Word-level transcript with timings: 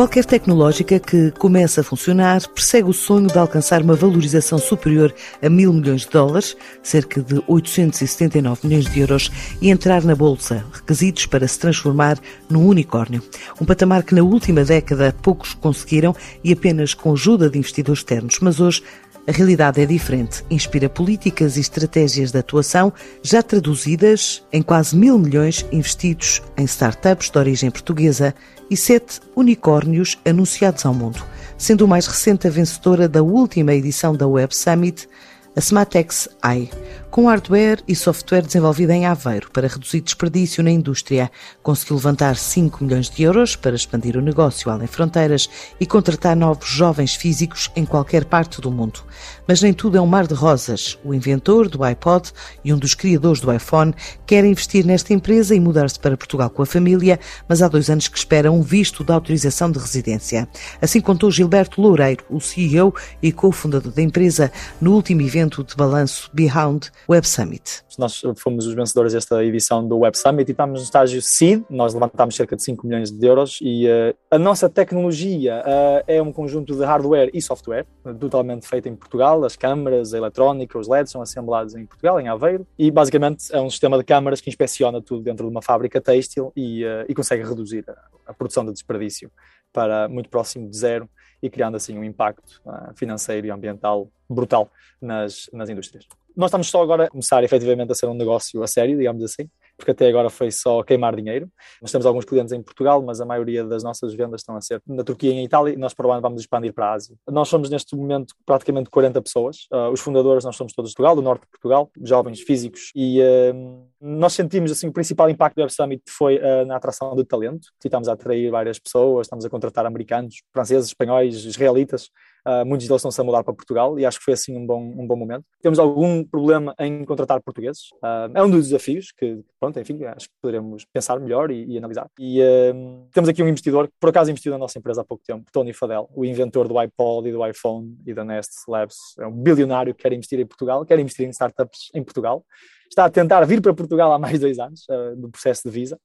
Qualquer 0.00 0.24
tecnológica 0.24 0.98
que 0.98 1.30
comece 1.32 1.78
a 1.78 1.84
funcionar 1.84 2.48
persegue 2.48 2.88
o 2.88 2.92
sonho 2.94 3.26
de 3.26 3.38
alcançar 3.38 3.82
uma 3.82 3.94
valorização 3.94 4.58
superior 4.58 5.14
a 5.42 5.50
mil 5.50 5.74
milhões 5.74 6.06
de 6.06 6.08
dólares, 6.08 6.56
cerca 6.82 7.20
de 7.20 7.44
879 7.46 8.66
milhões 8.66 8.86
de 8.86 8.98
euros, 8.98 9.30
e 9.60 9.68
entrar 9.68 10.02
na 10.02 10.14
bolsa, 10.14 10.64
requisitos 10.72 11.26
para 11.26 11.46
se 11.46 11.58
transformar 11.58 12.18
num 12.48 12.66
unicórnio. 12.66 13.22
Um 13.60 13.66
patamar 13.66 14.02
que 14.02 14.14
na 14.14 14.22
última 14.22 14.64
década 14.64 15.14
poucos 15.20 15.52
conseguiram 15.52 16.16
e 16.42 16.50
apenas 16.50 16.94
com 16.94 17.12
ajuda 17.12 17.50
de 17.50 17.58
investidores 17.58 18.00
externos, 18.00 18.38
mas 18.40 18.58
hoje 18.58 18.82
a 19.28 19.32
realidade 19.32 19.82
é 19.82 19.84
diferente. 19.84 20.42
Inspira 20.50 20.88
políticas 20.88 21.58
e 21.58 21.60
estratégias 21.60 22.32
de 22.32 22.38
atuação 22.38 22.90
já 23.22 23.42
traduzidas 23.42 24.42
em 24.50 24.62
quase 24.62 24.96
mil 24.96 25.18
milhões 25.18 25.66
investidos 25.70 26.40
em 26.56 26.64
startups 26.64 27.28
de 27.28 27.38
origem 27.38 27.70
portuguesa 27.70 28.34
e 28.70 28.76
sete 28.76 29.20
unicórnios 29.34 30.18
anunciados 30.24 30.86
ao 30.86 30.94
mundo, 30.94 31.22
sendo 31.58 31.84
o 31.84 31.88
mais 31.88 32.06
recente 32.06 32.46
a 32.46 32.50
vencedora 32.50 33.08
da 33.08 33.22
última 33.22 33.74
edição 33.74 34.14
da 34.14 34.28
Web 34.28 34.54
Summit, 34.56 35.08
a 35.56 35.58
Smatex 35.58 36.28
AI, 36.40 36.70
com 37.10 37.26
hardware 37.26 37.82
e 37.88 37.96
software 37.96 38.42
desenvolvido 38.42 38.90
em 38.90 39.04
Aveiro 39.04 39.50
para 39.50 39.66
reduzir 39.66 40.00
desperdício 40.00 40.62
na 40.62 40.70
indústria, 40.70 41.28
conseguiu 41.60 41.96
levantar 41.96 42.36
5 42.36 42.84
milhões 42.84 43.10
de 43.10 43.24
euros 43.24 43.56
para 43.56 43.74
expandir 43.74 44.16
o 44.16 44.20
negócio 44.20 44.70
além 44.70 44.86
fronteiras 44.86 45.50
e 45.80 45.86
contratar 45.86 46.36
novos 46.36 46.68
jovens 46.68 47.16
físicos 47.16 47.68
em 47.74 47.84
qualquer 47.84 48.24
parte 48.24 48.60
do 48.60 48.70
mundo. 48.70 49.00
Mas 49.46 49.60
nem 49.60 49.72
tudo 49.72 49.98
é 49.98 50.00
um 50.00 50.06
mar 50.06 50.28
de 50.28 50.34
rosas. 50.34 50.96
O 51.04 51.12
inventor 51.12 51.68
do 51.68 51.82
iPod 51.82 52.30
e 52.64 52.72
um 52.72 52.78
dos 52.78 52.94
criadores 52.94 53.40
do 53.40 53.52
iPhone 53.52 53.92
quer 54.24 54.44
investir 54.44 54.86
nesta 54.86 55.12
empresa 55.12 55.52
e 55.52 55.58
mudar-se 55.58 55.98
para 55.98 56.16
Portugal 56.16 56.48
com 56.48 56.62
a 56.62 56.66
família, 56.66 57.18
mas 57.48 57.60
há 57.60 57.66
dois 57.66 57.90
anos 57.90 58.06
que 58.06 58.18
espera 58.18 58.52
um 58.52 58.62
visto 58.62 59.02
de 59.02 59.12
autorização 59.12 59.68
de 59.68 59.80
residência. 59.80 60.48
Assim 60.80 61.00
contou 61.00 61.30
Gilberto 61.30 61.80
Loureiro, 61.80 62.24
o 62.30 62.40
CEO 62.40 62.94
e 63.20 63.32
cofundador 63.32 63.92
da 63.92 64.02
empresa, 64.02 64.52
no 64.80 64.94
último 64.94 65.22
evento 65.22 65.64
de 65.64 65.74
balanço 65.74 66.30
Behind 66.32 66.88
Web 67.08 67.26
Summit. 67.26 67.82
Nós 67.98 68.22
fomos 68.36 68.66
os 68.66 68.74
vencedores 68.74 69.12
desta 69.12 69.44
edição 69.44 69.86
do 69.86 69.98
Web 69.98 70.16
Summit 70.16 70.48
e 70.48 70.52
estamos 70.52 70.80
no 70.80 70.84
estágio 70.84 71.20
Seed. 71.20 71.62
Nós 71.68 71.94
levantámos 71.94 72.36
cerca 72.36 72.56
de 72.56 72.62
5 72.62 72.86
milhões 72.86 73.10
de 73.10 73.26
euros 73.26 73.58
e 73.60 73.86
uh, 73.86 74.14
a 74.30 74.38
nossa 74.38 74.68
tecnologia 74.68 75.62
uh, 75.62 76.04
é 76.06 76.22
um 76.22 76.32
conjunto 76.32 76.74
de 76.74 76.84
hardware 76.84 77.30
e 77.32 77.42
software, 77.42 77.86
totalmente 78.18 78.66
feito 78.66 78.88
em 78.88 78.94
Portugal. 78.94 79.44
As 79.44 79.56
câmaras, 79.56 80.14
a 80.14 80.18
eletrónica, 80.18 80.78
os 80.78 80.88
LEDs 80.88 81.10
são 81.10 81.20
assemblados 81.20 81.74
em 81.74 81.84
Portugal, 81.84 82.20
em 82.20 82.28
Aveiro. 82.28 82.66
E 82.78 82.90
basicamente 82.90 83.52
é 83.52 83.60
um 83.60 83.70
sistema 83.70 83.98
de 83.98 84.04
câmaras 84.04 84.40
que 84.40 84.48
inspeciona 84.48 85.02
tudo 85.02 85.22
dentro 85.22 85.46
de 85.46 85.50
uma 85.50 85.62
fábrica 85.62 86.00
têxtil 86.00 86.52
e, 86.56 86.84
uh, 86.84 87.04
e 87.08 87.14
consegue 87.14 87.42
reduzir 87.42 87.84
a, 87.88 88.30
a 88.30 88.34
produção 88.34 88.64
de 88.64 88.72
desperdício 88.72 89.30
para 89.72 90.08
muito 90.08 90.28
próximo 90.28 90.68
de 90.68 90.76
zero 90.76 91.08
e 91.42 91.48
criando 91.48 91.76
assim 91.76 91.98
um 91.98 92.04
impacto 92.04 92.60
uh, 92.64 92.94
financeiro 92.96 93.46
e 93.46 93.50
ambiental 93.50 94.10
brutal 94.28 94.70
nas, 95.00 95.48
nas 95.52 95.68
indústrias. 95.68 96.06
Nós 96.36 96.48
estamos 96.48 96.68
só 96.68 96.82
agora 96.82 97.04
a 97.04 97.08
começar 97.08 97.42
efetivamente 97.42 97.90
a 97.92 97.94
ser 97.94 98.06
um 98.06 98.14
negócio 98.14 98.62
a 98.62 98.66
sério, 98.66 98.96
digamos 98.96 99.22
assim, 99.22 99.48
porque 99.80 99.90
até 99.90 100.08
agora 100.08 100.30
foi 100.30 100.50
só 100.50 100.82
queimar 100.82 101.16
dinheiro. 101.16 101.48
Nós 101.80 101.90
temos 101.90 102.06
alguns 102.06 102.24
clientes 102.24 102.52
em 102.52 102.62
Portugal, 102.62 103.02
mas 103.02 103.20
a 103.20 103.24
maioria 103.24 103.64
das 103.64 103.82
nossas 103.82 104.14
vendas 104.14 104.42
estão 104.42 104.54
a 104.54 104.60
ser 104.60 104.80
na 104.86 105.02
Turquia 105.02 105.32
e 105.32 105.34
em 105.34 105.44
Itália, 105.44 105.72
e 105.72 105.76
nós 105.76 105.94
para 105.94 106.06
o 106.06 106.12
ano 106.12 106.20
vamos 106.20 106.40
expandir 106.40 106.72
para 106.72 106.86
a 106.86 106.92
Ásia. 106.92 107.16
Nós 107.28 107.48
somos 107.48 107.70
neste 107.70 107.96
momento 107.96 108.34
praticamente 108.44 108.90
40 108.90 109.20
pessoas. 109.22 109.66
Uh, 109.72 109.90
os 109.90 110.00
fundadores, 110.00 110.44
nós 110.44 110.54
somos 110.54 110.72
todos 110.72 110.90
de 110.90 110.94
Portugal, 110.94 111.16
do 111.16 111.22
norte 111.22 111.42
de 111.42 111.48
Portugal, 111.48 111.90
jovens 112.02 112.40
físicos, 112.40 112.92
e 112.94 113.20
uh, 113.20 113.86
nós 114.00 114.34
sentimos 114.34 114.70
assim 114.70 114.88
o 114.88 114.92
principal 114.92 115.28
impacto 115.30 115.56
do 115.56 115.62
Web 115.62 115.72
Summit 115.72 116.02
foi 116.08 116.38
uh, 116.38 116.64
na 116.66 116.76
atração 116.76 117.16
de 117.16 117.24
talento. 117.24 117.68
Estamos 117.82 118.08
a 118.08 118.12
atrair 118.12 118.50
várias 118.50 118.78
pessoas, 118.78 119.26
estamos 119.26 119.44
a 119.44 119.50
contratar 119.50 119.86
americanos, 119.86 120.42
franceses, 120.52 120.88
espanhóis, 120.88 121.44
israelitas, 121.44 122.10
Uh, 122.46 122.64
muitos 122.64 122.86
deles 122.86 123.00
estão-se 123.00 123.20
a 123.20 123.24
mudar 123.24 123.44
para 123.44 123.54
Portugal 123.54 123.98
e 123.98 124.06
acho 124.06 124.18
que 124.18 124.24
foi 124.24 124.34
assim 124.34 124.56
um 124.56 124.66
bom, 124.66 124.80
um 124.80 125.06
bom 125.06 125.16
momento. 125.16 125.44
Temos 125.62 125.78
algum 125.78 126.24
problema 126.24 126.74
em 126.78 127.04
contratar 127.04 127.40
portugueses. 127.42 127.90
Uh, 128.02 128.30
é 128.34 128.42
um 128.42 128.50
dos 128.50 128.68
desafios 128.68 129.12
que, 129.12 129.40
pronto, 129.58 129.78
enfim, 129.78 130.04
acho 130.04 130.26
que 130.28 130.34
poderemos 130.40 130.84
pensar 130.92 131.18
melhor 131.20 131.50
e, 131.50 131.64
e 131.66 131.78
analisar. 131.78 132.06
E 132.18 132.40
uh, 132.40 133.08
temos 133.12 133.28
aqui 133.28 133.42
um 133.42 133.48
investidor 133.48 133.88
que, 133.88 133.94
por 134.00 134.10
acaso, 134.10 134.30
investiu 134.30 134.52
na 134.52 134.58
nossa 134.58 134.78
empresa 134.78 135.02
há 135.02 135.04
pouco 135.04 135.22
tempo, 135.24 135.44
Tony 135.52 135.72
Fadel, 135.72 136.08
o 136.14 136.24
inventor 136.24 136.66
do 136.66 136.78
iPod 136.78 137.28
e 137.28 137.32
do 137.32 137.46
iPhone 137.46 137.96
e 138.06 138.14
da 138.14 138.24
Nest 138.24 138.50
Labs. 138.68 138.96
É 139.18 139.26
um 139.26 139.32
bilionário 139.32 139.94
que 139.94 140.02
quer 140.02 140.12
investir 140.12 140.40
em 140.40 140.46
Portugal, 140.46 140.84
quer 140.84 140.98
investir 140.98 141.26
em 141.26 141.30
startups 141.30 141.90
em 141.94 142.02
Portugal. 142.02 142.44
Está 142.88 143.04
a 143.04 143.10
tentar 143.10 143.44
vir 143.44 143.60
para 143.62 143.72
Portugal 143.72 144.12
há 144.12 144.18
mais 144.18 144.34
de 144.34 144.40
dois 144.40 144.58
anos, 144.58 144.84
no 145.16 145.30
processo 145.30 145.62
de 145.64 145.70
visa 145.70 145.96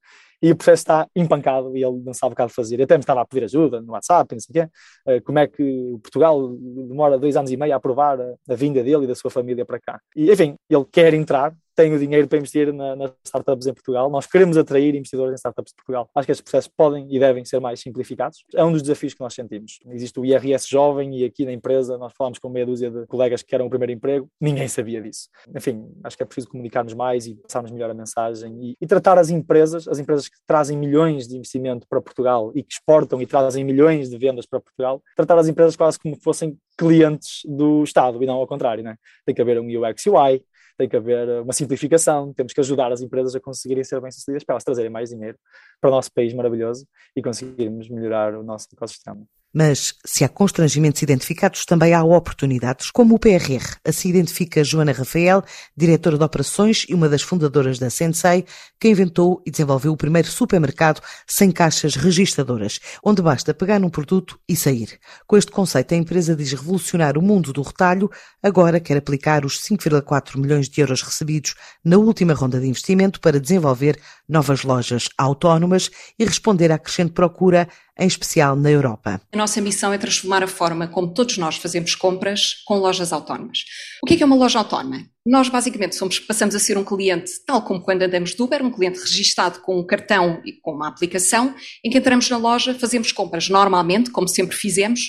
e 0.41 0.51
o 0.51 0.55
processo 0.55 0.81
está 0.81 1.07
empancado 1.15 1.75
e 1.75 1.83
ele 1.83 2.01
não 2.03 2.13
sabe 2.13 2.33
o 2.33 2.35
que 2.35 2.41
há 2.41 2.45
de 2.45 2.53
fazer. 2.53 2.81
Até 2.81 2.95
me 2.95 3.01
estava 3.01 3.21
a 3.21 3.25
pedir 3.25 3.45
ajuda 3.45 3.81
no 3.81 3.93
WhatsApp, 3.93 4.33
não 4.33 4.39
sei 4.39 4.49
o 4.49 4.65
quê, 4.65 4.71
eh, 5.07 5.19
como 5.21 5.39
é 5.39 5.47
que 5.47 5.97
Portugal 6.01 6.55
demora 6.87 7.17
dois 7.17 7.35
anos 7.35 7.51
e 7.51 7.57
meio 7.57 7.73
a 7.73 7.77
aprovar 7.77 8.19
a, 8.19 8.33
a 8.49 8.55
vinda 8.55 8.83
dele 8.83 9.05
e 9.05 9.07
da 9.07 9.15
sua 9.15 9.31
família 9.31 9.65
para 9.65 9.79
cá. 9.79 9.99
E, 10.15 10.31
enfim, 10.31 10.55
ele 10.69 10.85
quer 10.91 11.13
entrar, 11.13 11.53
tem 11.75 11.93
o 11.93 11.99
dinheiro 11.99 12.27
para 12.27 12.37
investir 12.37 12.73
na, 12.73 12.95
nas 12.95 13.11
startups 13.23 13.67
em 13.67 13.73
Portugal. 13.73 14.09
Nós 14.09 14.25
queremos 14.25 14.57
atrair 14.57 14.95
investidores 14.95 15.33
em 15.33 15.35
startups 15.35 15.71
de 15.71 15.75
Portugal. 15.75 16.09
Acho 16.15 16.25
que 16.25 16.31
estes 16.31 16.43
processos 16.43 16.71
podem 16.75 17.05
e 17.13 17.19
devem 17.19 17.43
ser 17.43 17.59
mais 17.59 17.81
simplificados. 17.81 18.45
É 18.55 18.63
um 18.63 18.71
dos 18.71 18.81
desafios 18.81 19.13
que 19.13 19.19
nós 19.19 19.33
sentimos. 19.33 19.79
Existe 19.89 20.19
o 20.19 20.25
IRS 20.25 20.67
jovem 20.67 21.19
e 21.19 21.25
aqui 21.25 21.45
na 21.45 21.51
empresa 21.51 21.97
nós 21.97 22.13
falamos 22.17 22.39
com 22.39 22.49
meia 22.49 22.65
dúzia 22.65 22.89
de 22.89 23.05
colegas 23.07 23.43
que 23.43 23.49
querem 23.49 23.67
o 23.67 23.69
primeiro 23.69 23.91
emprego. 23.91 24.29
Ninguém 24.39 24.67
sabia 24.67 25.01
disso. 25.01 25.27
Enfim, 25.53 25.85
acho 26.03 26.15
que 26.15 26.23
é 26.23 26.25
preciso 26.25 26.47
comunicarmos 26.47 26.93
mais 26.93 27.27
e 27.27 27.35
passarmos 27.35 27.71
melhor 27.71 27.89
a 27.89 27.93
mensagem 27.93 28.57
e, 28.61 28.77
e 28.79 28.87
tratar 28.87 29.17
as 29.17 29.29
empresas, 29.29 29.87
as 29.87 29.99
empresas 29.99 30.24
que 30.29 30.37
trazem 30.45 30.77
milhões 30.77 31.27
de 31.27 31.35
investimento 31.35 31.87
para 31.87 32.01
Portugal 32.01 32.51
e 32.55 32.63
que 32.63 32.73
exportam 32.73 33.21
e 33.21 33.25
trazem 33.25 33.63
milhões 33.63 34.09
de 34.09 34.17
vendas 34.17 34.45
para 34.45 34.59
Portugal, 34.59 35.01
tratar 35.15 35.37
as 35.37 35.47
empresas 35.47 35.75
quase 35.75 35.99
como 35.99 36.15
fossem 36.15 36.57
clientes 36.77 37.41
do 37.45 37.83
Estado 37.83 38.21
e 38.21 38.25
não 38.25 38.35
ao 38.35 38.47
contrário. 38.47 38.83
Né? 38.83 38.95
Tem 39.25 39.33
que 39.33 39.41
haver 39.41 39.59
um 39.59 39.65
UX 39.65 40.05
UI, 40.05 40.43
tem 40.77 40.89
que 40.89 40.95
haver 40.95 41.41
uma 41.41 41.53
simplificação, 41.53 42.33
temos 42.33 42.53
que 42.53 42.59
ajudar 42.59 42.91
as 42.91 43.01
empresas 43.01 43.35
a 43.35 43.39
conseguirem 43.39 43.83
ser 43.83 44.01
bem-sucedidas 44.01 44.43
para 44.43 44.53
elas 44.53 44.63
trazerem 44.63 44.91
mais 44.91 45.09
dinheiro 45.09 45.37
para 45.79 45.89
o 45.89 45.91
nosso 45.91 46.11
país 46.11 46.33
maravilhoso 46.33 46.85
e 47.15 47.21
conseguirmos 47.21 47.89
melhorar 47.89 48.35
o 48.35 48.43
nosso 48.43 48.67
ecossistema. 48.73 49.25
Mas 49.57 49.93
se 50.03 50.25
há 50.25 50.27
constrangimentos 50.27 51.01
identificados, 51.01 51.63
também 51.63 51.93
há 51.93 52.03
oportunidades, 52.03 52.91
como 52.91 53.15
o 53.15 53.19
PRR. 53.19 53.77
Assim 53.85 54.09
identifica 54.09 54.65
Joana 54.65 54.91
Rafael, 54.91 55.41
diretora 55.77 56.17
de 56.17 56.25
operações 56.25 56.85
e 56.89 56.93
uma 56.93 57.07
das 57.07 57.21
fundadoras 57.21 57.79
da 57.79 57.89
Sensei, 57.89 58.43
que 58.77 58.89
inventou 58.89 59.41
e 59.45 59.51
desenvolveu 59.51 59.93
o 59.93 59.97
primeiro 59.97 60.27
supermercado 60.27 60.99
sem 61.25 61.53
caixas 61.53 61.95
registadoras, 61.95 62.81
onde 63.01 63.21
basta 63.21 63.53
pegar 63.53 63.79
num 63.79 63.89
produto 63.89 64.37
e 64.45 64.57
sair. 64.57 64.99
Com 65.25 65.37
este 65.37 65.51
conceito, 65.51 65.93
a 65.93 65.97
empresa 65.97 66.35
diz 66.35 66.51
revolucionar 66.51 67.17
o 67.17 67.21
mundo 67.21 67.53
do 67.53 67.61
retalho, 67.61 68.11
agora 68.43 68.81
quer 68.81 68.97
aplicar 68.97 69.45
os 69.45 69.61
5,4 69.61 70.37
milhões 70.37 70.67
de 70.67 70.81
euros 70.81 71.01
recebidos 71.01 71.55
na 71.81 71.95
última 71.97 72.33
ronda 72.33 72.59
de 72.59 72.67
investimento 72.67 73.21
para 73.21 73.39
desenvolver 73.39 73.97
novas 74.27 74.63
lojas 74.63 75.07
autónomas 75.17 75.89
e 76.19 76.25
responder 76.25 76.73
à 76.73 76.77
crescente 76.77 77.13
procura 77.13 77.69
em 77.97 78.07
especial 78.07 78.55
na 78.55 78.69
Europa. 78.69 79.21
A 79.33 79.37
nossa 79.37 79.61
missão 79.61 79.93
é 79.93 79.97
transformar 79.97 80.43
a 80.43 80.47
forma 80.47 80.87
como 80.87 81.13
todos 81.13 81.37
nós 81.37 81.55
fazemos 81.55 81.95
compras 81.95 82.55
com 82.65 82.77
lojas 82.77 83.13
autónomas. 83.13 83.59
O 84.03 84.05
que 84.05 84.15
é, 84.15 84.17
que 84.17 84.23
é 84.23 84.25
uma 84.25 84.35
loja 84.35 84.59
autónoma? 84.59 85.05
Nós 85.25 85.49
basicamente 85.49 85.95
somos, 85.95 86.19
passamos 86.19 86.53
a 86.53 86.59
ser 86.59 86.77
um 86.77 86.83
cliente, 86.83 87.31
tal 87.47 87.63
como 87.63 87.81
quando 87.81 88.03
andamos 88.03 88.35
de 88.35 88.41
Uber, 88.41 88.63
um 88.63 88.71
cliente 88.71 88.99
registado 88.99 89.61
com 89.61 89.79
um 89.79 89.85
cartão 89.85 90.41
e 90.45 90.53
com 90.53 90.73
uma 90.73 90.87
aplicação, 90.87 91.55
em 91.83 91.89
que 91.89 91.97
entramos 91.97 92.29
na 92.29 92.37
loja, 92.37 92.75
fazemos 92.75 93.11
compras 93.11 93.49
normalmente, 93.49 94.11
como 94.11 94.27
sempre 94.27 94.55
fizemos, 94.55 94.99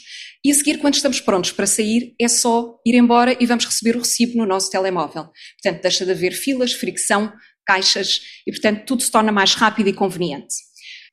e 0.45 0.51
a 0.53 0.55
seguir, 0.55 0.79
quando 0.79 0.95
estamos 0.95 1.21
prontos 1.21 1.51
para 1.51 1.67
sair, 1.67 2.15
é 2.21 2.29
só 2.29 2.79
ir 2.87 2.95
embora 2.95 3.37
e 3.41 3.47
vamos 3.47 3.67
receber 3.67 3.97
o 3.97 4.01
recibo 4.01 4.39
no 4.39 4.47
nosso 4.47 4.71
telemóvel. 4.71 5.29
Portanto, 5.61 5.83
deixa 5.83 6.05
de 6.05 6.13
haver 6.13 6.33
filas, 6.33 6.73
fricção, 6.73 7.33
caixas 7.67 8.21
e, 8.47 8.53
portanto, 8.53 8.85
tudo 8.87 9.03
se 9.03 9.11
torna 9.11 9.33
mais 9.33 9.55
rápido 9.55 9.89
e 9.89 9.93
conveniente 9.93 10.55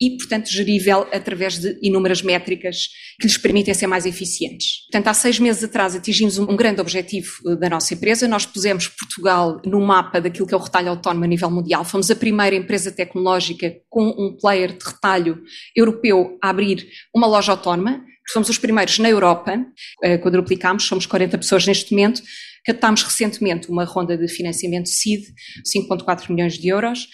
e, 0.04 0.18
portanto, 0.18 0.50
gerível 0.50 1.08
através 1.14 1.58
de 1.58 1.80
inúmeras 1.82 2.22
métricas 2.22 2.90
que 3.18 3.26
lhes 3.26 3.38
permitem 3.38 3.74
ser 3.74 3.88
mais 3.88 4.06
eficientes. 4.06 4.82
Portanto, 4.92 5.08
há 5.08 5.14
seis 5.14 5.40
meses 5.40 5.64
atrás 5.64 5.96
atingimos 5.96 6.38
um 6.38 6.58
grande 6.58 6.82
objetivo 6.82 7.32
eh, 7.48 7.56
da 7.56 7.70
nossa 7.70 7.94
empresa. 7.94 8.28
Nós 8.28 8.46
pusemos 8.46 8.90
Portugal 8.90 9.62
no 9.66 9.80
mapa 9.80 10.20
daquilo 10.20 10.46
que 10.46 10.54
é 10.54 10.58
o 10.58 10.60
retalho 10.60 10.90
autónomo 10.90 11.24
a 11.24 11.28
nível 11.28 11.50
mundial. 11.50 11.86
Fomos 11.86 12.12
a 12.12 12.16
primeira 12.18 12.54
empresa 12.54 12.92
tecnológica 12.92 13.74
com 13.90 14.10
um 14.10 14.36
player 14.36 14.78
de 14.78 14.84
retalho 14.84 15.42
europeu 15.74 16.38
a 16.44 16.50
abrir 16.50 16.86
uma 17.16 17.26
loja 17.26 17.54
autónoma. 17.54 18.04
Somos 18.28 18.50
os 18.50 18.58
primeiros 18.58 19.00
na 19.00 19.10
Europa, 19.10 19.58
eh, 20.04 20.18
quadruplicámos, 20.18 20.84
somos 20.84 21.06
40 21.06 21.38
pessoas 21.38 21.66
neste 21.66 21.94
momento. 21.94 22.22
Captámos 22.66 23.04
recentemente 23.04 23.70
uma 23.70 23.86
ronda 23.86 24.18
de 24.18 24.28
financiamento 24.28 24.90
SID, 24.90 25.24
5,4 25.66 26.30
milhões 26.30 26.58
de 26.58 26.68
euros, 26.68 27.08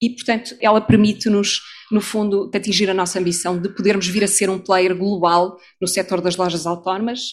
e, 0.00 0.10
portanto, 0.10 0.56
ela 0.60 0.80
permite-nos 0.80 1.60
no 1.90 2.00
fundo, 2.00 2.50
atingir 2.54 2.90
a 2.90 2.94
nossa 2.94 3.18
ambição 3.18 3.60
de 3.60 3.68
podermos 3.68 4.06
vir 4.06 4.24
a 4.24 4.28
ser 4.28 4.50
um 4.50 4.58
player 4.58 4.94
global 4.96 5.56
no 5.80 5.86
setor 5.86 6.20
das 6.20 6.36
lojas 6.36 6.66
autónomas, 6.66 7.32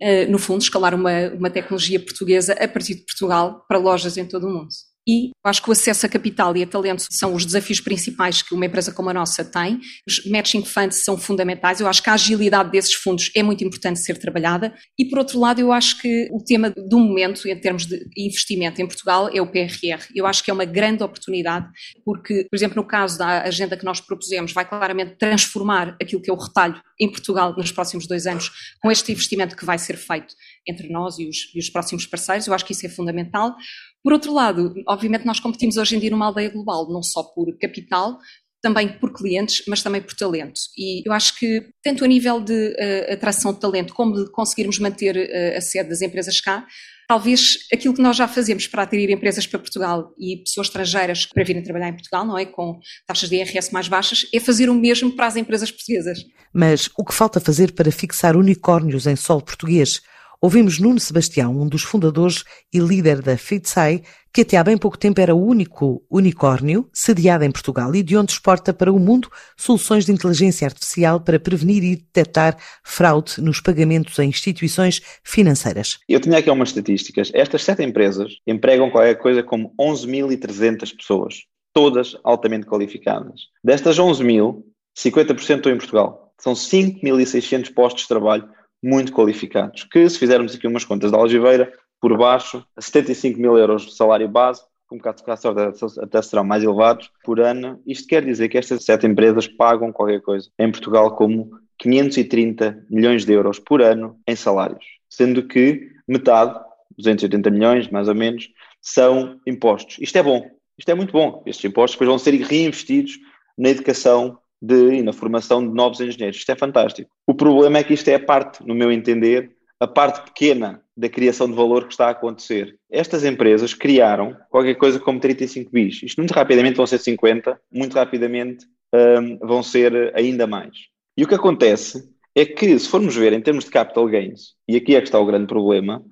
uh, 0.00 0.30
no 0.30 0.38
fundo, 0.38 0.62
escalar 0.62 0.94
uma, 0.94 1.28
uma 1.30 1.50
tecnologia 1.50 2.00
portuguesa 2.00 2.52
a 2.54 2.68
partir 2.68 2.94
de 2.94 3.04
Portugal 3.04 3.64
para 3.68 3.78
lojas 3.78 4.16
em 4.16 4.24
todo 4.24 4.46
o 4.46 4.50
mundo. 4.50 4.68
E 5.06 5.30
acho 5.44 5.62
que 5.62 5.68
o 5.68 5.72
acesso 5.72 6.06
a 6.06 6.08
capital 6.08 6.56
e 6.56 6.62
a 6.62 6.66
talento 6.66 7.04
são 7.10 7.34
os 7.34 7.44
desafios 7.44 7.80
principais 7.80 8.40
que 8.40 8.54
uma 8.54 8.66
empresa 8.66 8.92
como 8.92 9.10
a 9.10 9.14
nossa 9.14 9.44
tem. 9.44 9.80
Os 10.06 10.24
matching 10.26 10.64
funds 10.64 10.98
são 10.98 11.18
fundamentais. 11.18 11.80
Eu 11.80 11.88
acho 11.88 12.02
que 12.02 12.08
a 12.08 12.14
agilidade 12.14 12.70
desses 12.70 12.94
fundos 12.94 13.30
é 13.34 13.42
muito 13.42 13.64
importante 13.64 13.98
ser 13.98 14.18
trabalhada. 14.18 14.72
E, 14.96 15.04
por 15.04 15.18
outro 15.18 15.40
lado, 15.40 15.60
eu 15.60 15.72
acho 15.72 16.00
que 16.00 16.28
o 16.30 16.42
tema 16.42 16.70
do 16.70 16.98
momento, 17.00 17.48
em 17.48 17.58
termos 17.58 17.84
de 17.84 18.00
investimento 18.16 18.80
em 18.80 18.86
Portugal, 18.86 19.28
é 19.34 19.42
o 19.42 19.46
PRR. 19.46 20.06
Eu 20.14 20.24
acho 20.26 20.42
que 20.44 20.50
é 20.50 20.54
uma 20.54 20.64
grande 20.64 21.02
oportunidade, 21.02 21.66
porque, 22.04 22.46
por 22.48 22.56
exemplo, 22.56 22.76
no 22.76 22.86
caso 22.86 23.18
da 23.18 23.42
agenda 23.42 23.76
que 23.76 23.84
nós 23.84 24.00
propusemos, 24.00 24.52
vai 24.52 24.64
claramente 24.68 25.16
transformar 25.18 25.96
aquilo 26.00 26.22
que 26.22 26.30
é 26.30 26.32
o 26.32 26.36
retalho 26.36 26.80
em 27.00 27.10
Portugal 27.10 27.54
nos 27.56 27.72
próximos 27.72 28.06
dois 28.06 28.26
anos, 28.26 28.50
com 28.80 28.90
este 28.90 29.10
investimento 29.10 29.56
que 29.56 29.64
vai 29.64 29.78
ser 29.78 29.96
feito 29.96 30.32
entre 30.66 30.88
nós 30.88 31.18
e 31.18 31.28
os, 31.28 31.52
e 31.52 31.58
os 31.58 31.68
próximos 31.68 32.06
parceiros. 32.06 32.46
Eu 32.46 32.54
acho 32.54 32.64
que 32.64 32.72
isso 32.72 32.86
é 32.86 32.88
fundamental. 32.88 33.56
Por 34.02 34.12
outro 34.12 34.32
lado, 34.32 34.74
obviamente 34.88 35.24
nós 35.24 35.38
competimos 35.38 35.76
hoje 35.76 35.96
em 35.96 36.00
dia 36.00 36.10
numa 36.10 36.26
aldeia 36.26 36.50
global, 36.50 36.88
não 36.90 37.02
só 37.02 37.22
por 37.22 37.56
capital, 37.58 38.18
também 38.62 38.88
por 38.88 39.12
clientes, 39.12 39.64
mas 39.66 39.82
também 39.82 40.00
por 40.00 40.14
talento. 40.14 40.60
E 40.78 41.06
eu 41.06 41.12
acho 41.12 41.36
que, 41.36 41.68
tanto 41.82 42.04
a 42.04 42.08
nível 42.08 42.40
de 42.40 42.68
uh, 42.68 43.12
atração 43.12 43.52
de 43.52 43.60
talento, 43.60 43.92
como 43.92 44.14
de 44.14 44.30
conseguirmos 44.30 44.78
manter 44.78 45.16
uh, 45.16 45.58
a 45.58 45.60
sede 45.60 45.88
das 45.88 46.00
empresas 46.00 46.40
cá, 46.40 46.64
talvez 47.08 47.58
aquilo 47.72 47.92
que 47.92 48.00
nós 48.00 48.16
já 48.16 48.28
fazemos 48.28 48.68
para 48.68 48.84
atrair 48.84 49.10
empresas 49.10 49.46
para 49.46 49.58
Portugal 49.58 50.14
e 50.16 50.38
pessoas 50.38 50.68
estrangeiras 50.68 51.26
para 51.26 51.44
virem 51.44 51.62
trabalhar 51.62 51.88
em 51.88 51.94
Portugal, 51.94 52.24
não 52.24 52.38
é? 52.38 52.46
Com 52.46 52.78
taxas 53.06 53.28
de 53.28 53.36
IRS 53.36 53.72
mais 53.72 53.88
baixas, 53.88 54.26
é 54.32 54.38
fazer 54.38 54.70
o 54.70 54.74
mesmo 54.74 55.14
para 55.14 55.26
as 55.26 55.36
empresas 55.36 55.70
portuguesas. 55.70 56.24
Mas 56.54 56.88
o 56.96 57.04
que 57.04 57.12
falta 57.12 57.40
fazer 57.40 57.72
para 57.72 57.90
fixar 57.90 58.36
unicórnios 58.36 59.06
em 59.06 59.16
solo 59.16 59.42
português? 59.42 60.00
Ouvimos 60.44 60.80
Nuno 60.80 60.98
Sebastião, 60.98 61.56
um 61.56 61.68
dos 61.68 61.84
fundadores 61.84 62.42
e 62.74 62.80
líder 62.80 63.22
da 63.22 63.36
FITSAI, 63.36 64.02
que 64.34 64.40
até 64.40 64.56
há 64.56 64.64
bem 64.64 64.76
pouco 64.76 64.98
tempo 64.98 65.20
era 65.20 65.32
o 65.32 65.40
único 65.40 66.04
unicórnio 66.10 66.90
sediado 66.92 67.44
em 67.44 67.50
Portugal 67.52 67.94
e 67.94 68.02
de 68.02 68.16
onde 68.16 68.32
exporta 68.32 68.74
para 68.74 68.92
o 68.92 68.98
mundo 68.98 69.30
soluções 69.56 70.04
de 70.04 70.10
inteligência 70.10 70.66
artificial 70.66 71.20
para 71.20 71.38
prevenir 71.38 71.84
e 71.84 71.94
detectar 71.94 72.56
fraude 72.82 73.40
nos 73.40 73.60
pagamentos 73.60 74.18
a 74.18 74.24
instituições 74.24 75.00
financeiras. 75.22 76.00
Eu 76.08 76.18
tinha 76.18 76.38
aqui 76.38 76.50
umas 76.50 76.70
estatísticas. 76.70 77.30
Estas 77.32 77.62
sete 77.62 77.84
empresas 77.84 78.32
empregam 78.44 78.90
qualquer 78.90 79.14
coisa 79.18 79.44
como 79.44 79.72
11.300 79.80 80.96
pessoas, 80.96 81.44
todas 81.72 82.16
altamente 82.24 82.66
qualificadas. 82.66 83.42
Destas 83.62 83.96
11.000, 83.96 84.60
50% 84.98 85.38
estão 85.38 85.70
em 85.70 85.78
Portugal. 85.78 86.34
São 86.36 86.54
5.600 86.54 87.72
postos 87.72 88.02
de 88.02 88.08
trabalho 88.08 88.48
muito 88.82 89.12
qualificados, 89.12 89.84
que 89.84 90.08
se 90.08 90.18
fizermos 90.18 90.54
aqui 90.54 90.66
umas 90.66 90.84
contas 90.84 91.10
da 91.10 91.18
algibeira, 91.18 91.72
por 92.00 92.16
baixo, 92.18 92.66
a 92.76 92.80
75 92.82 93.40
mil 93.40 93.56
euros 93.56 93.82
de 93.82 93.94
salário 93.94 94.28
base, 94.28 94.62
com 94.88 94.96
um 94.96 94.98
bocado 94.98 95.22
de 95.22 96.02
até 96.02 96.20
serão 96.20 96.44
mais 96.44 96.62
elevados 96.62 97.10
por 97.24 97.40
ano. 97.40 97.80
Isto 97.86 98.08
quer 98.08 98.24
dizer 98.24 98.48
que 98.48 98.58
estas 98.58 98.84
sete 98.84 99.06
empresas 99.06 99.46
pagam 99.46 99.92
qualquer 99.92 100.20
coisa 100.20 100.50
em 100.58 100.70
Portugal 100.70 101.16
como 101.16 101.50
530 101.78 102.86
milhões 102.90 103.24
de 103.24 103.32
euros 103.32 103.58
por 103.58 103.80
ano 103.80 104.18
em 104.26 104.36
salários, 104.36 104.84
sendo 105.08 105.44
que 105.44 105.90
metade, 106.06 106.58
280 106.96 107.50
milhões 107.50 107.88
mais 107.88 108.08
ou 108.08 108.14
menos, 108.14 108.50
são 108.80 109.40
impostos. 109.46 109.96
Isto 110.00 110.18
é 110.18 110.22
bom, 110.22 110.44
isto 110.76 110.90
é 110.90 110.94
muito 110.94 111.12
bom. 111.12 111.42
Estes 111.46 111.64
impostos 111.64 111.94
depois 111.94 112.08
vão 112.08 112.18
ser 112.18 112.34
reinvestidos 112.34 113.18
na 113.56 113.70
educação 113.70 114.38
de, 114.62 114.94
e 114.94 115.02
na 115.02 115.12
formação 115.12 115.66
de 115.66 115.74
novos 115.74 116.00
engenheiros. 116.00 116.38
Isto 116.38 116.52
é 116.52 116.56
fantástico. 116.56 117.10
O 117.26 117.34
problema 117.34 117.78
é 117.78 117.84
que 117.84 117.94
isto 117.94 118.08
é 118.08 118.14
a 118.14 118.24
parte, 118.24 118.64
no 118.64 118.74
meu 118.74 118.92
entender, 118.92 119.50
a 119.80 119.86
parte 119.88 120.24
pequena 120.26 120.80
da 120.96 121.08
criação 121.08 121.48
de 121.48 121.56
valor 121.56 121.86
que 121.86 121.92
está 121.92 122.06
a 122.06 122.10
acontecer. 122.10 122.78
Estas 122.88 123.24
empresas 123.24 123.74
criaram 123.74 124.36
qualquer 124.48 124.76
coisa 124.76 125.00
como 125.00 125.18
35 125.18 125.72
bis. 125.72 126.02
Isto 126.04 126.18
muito 126.18 126.32
rapidamente 126.32 126.76
vão 126.76 126.86
ser 126.86 126.98
50, 126.98 127.58
muito 127.72 127.94
rapidamente 127.94 128.64
um, 128.94 129.38
vão 129.38 129.62
ser 129.62 130.12
ainda 130.14 130.46
mais. 130.46 130.70
E 131.16 131.24
o 131.24 131.28
que 131.28 131.34
acontece 131.34 132.08
é 132.34 132.46
que, 132.46 132.78
se 132.78 132.88
formos 132.88 133.16
ver 133.16 133.32
em 133.32 133.40
termos 133.40 133.64
de 133.64 133.70
capital 133.70 134.06
gains, 134.06 134.54
e 134.68 134.76
aqui 134.76 134.94
é 134.94 135.00
que 135.00 135.08
está 135.08 135.18
o 135.18 135.26
grande 135.26 135.46
problema, 135.46 136.02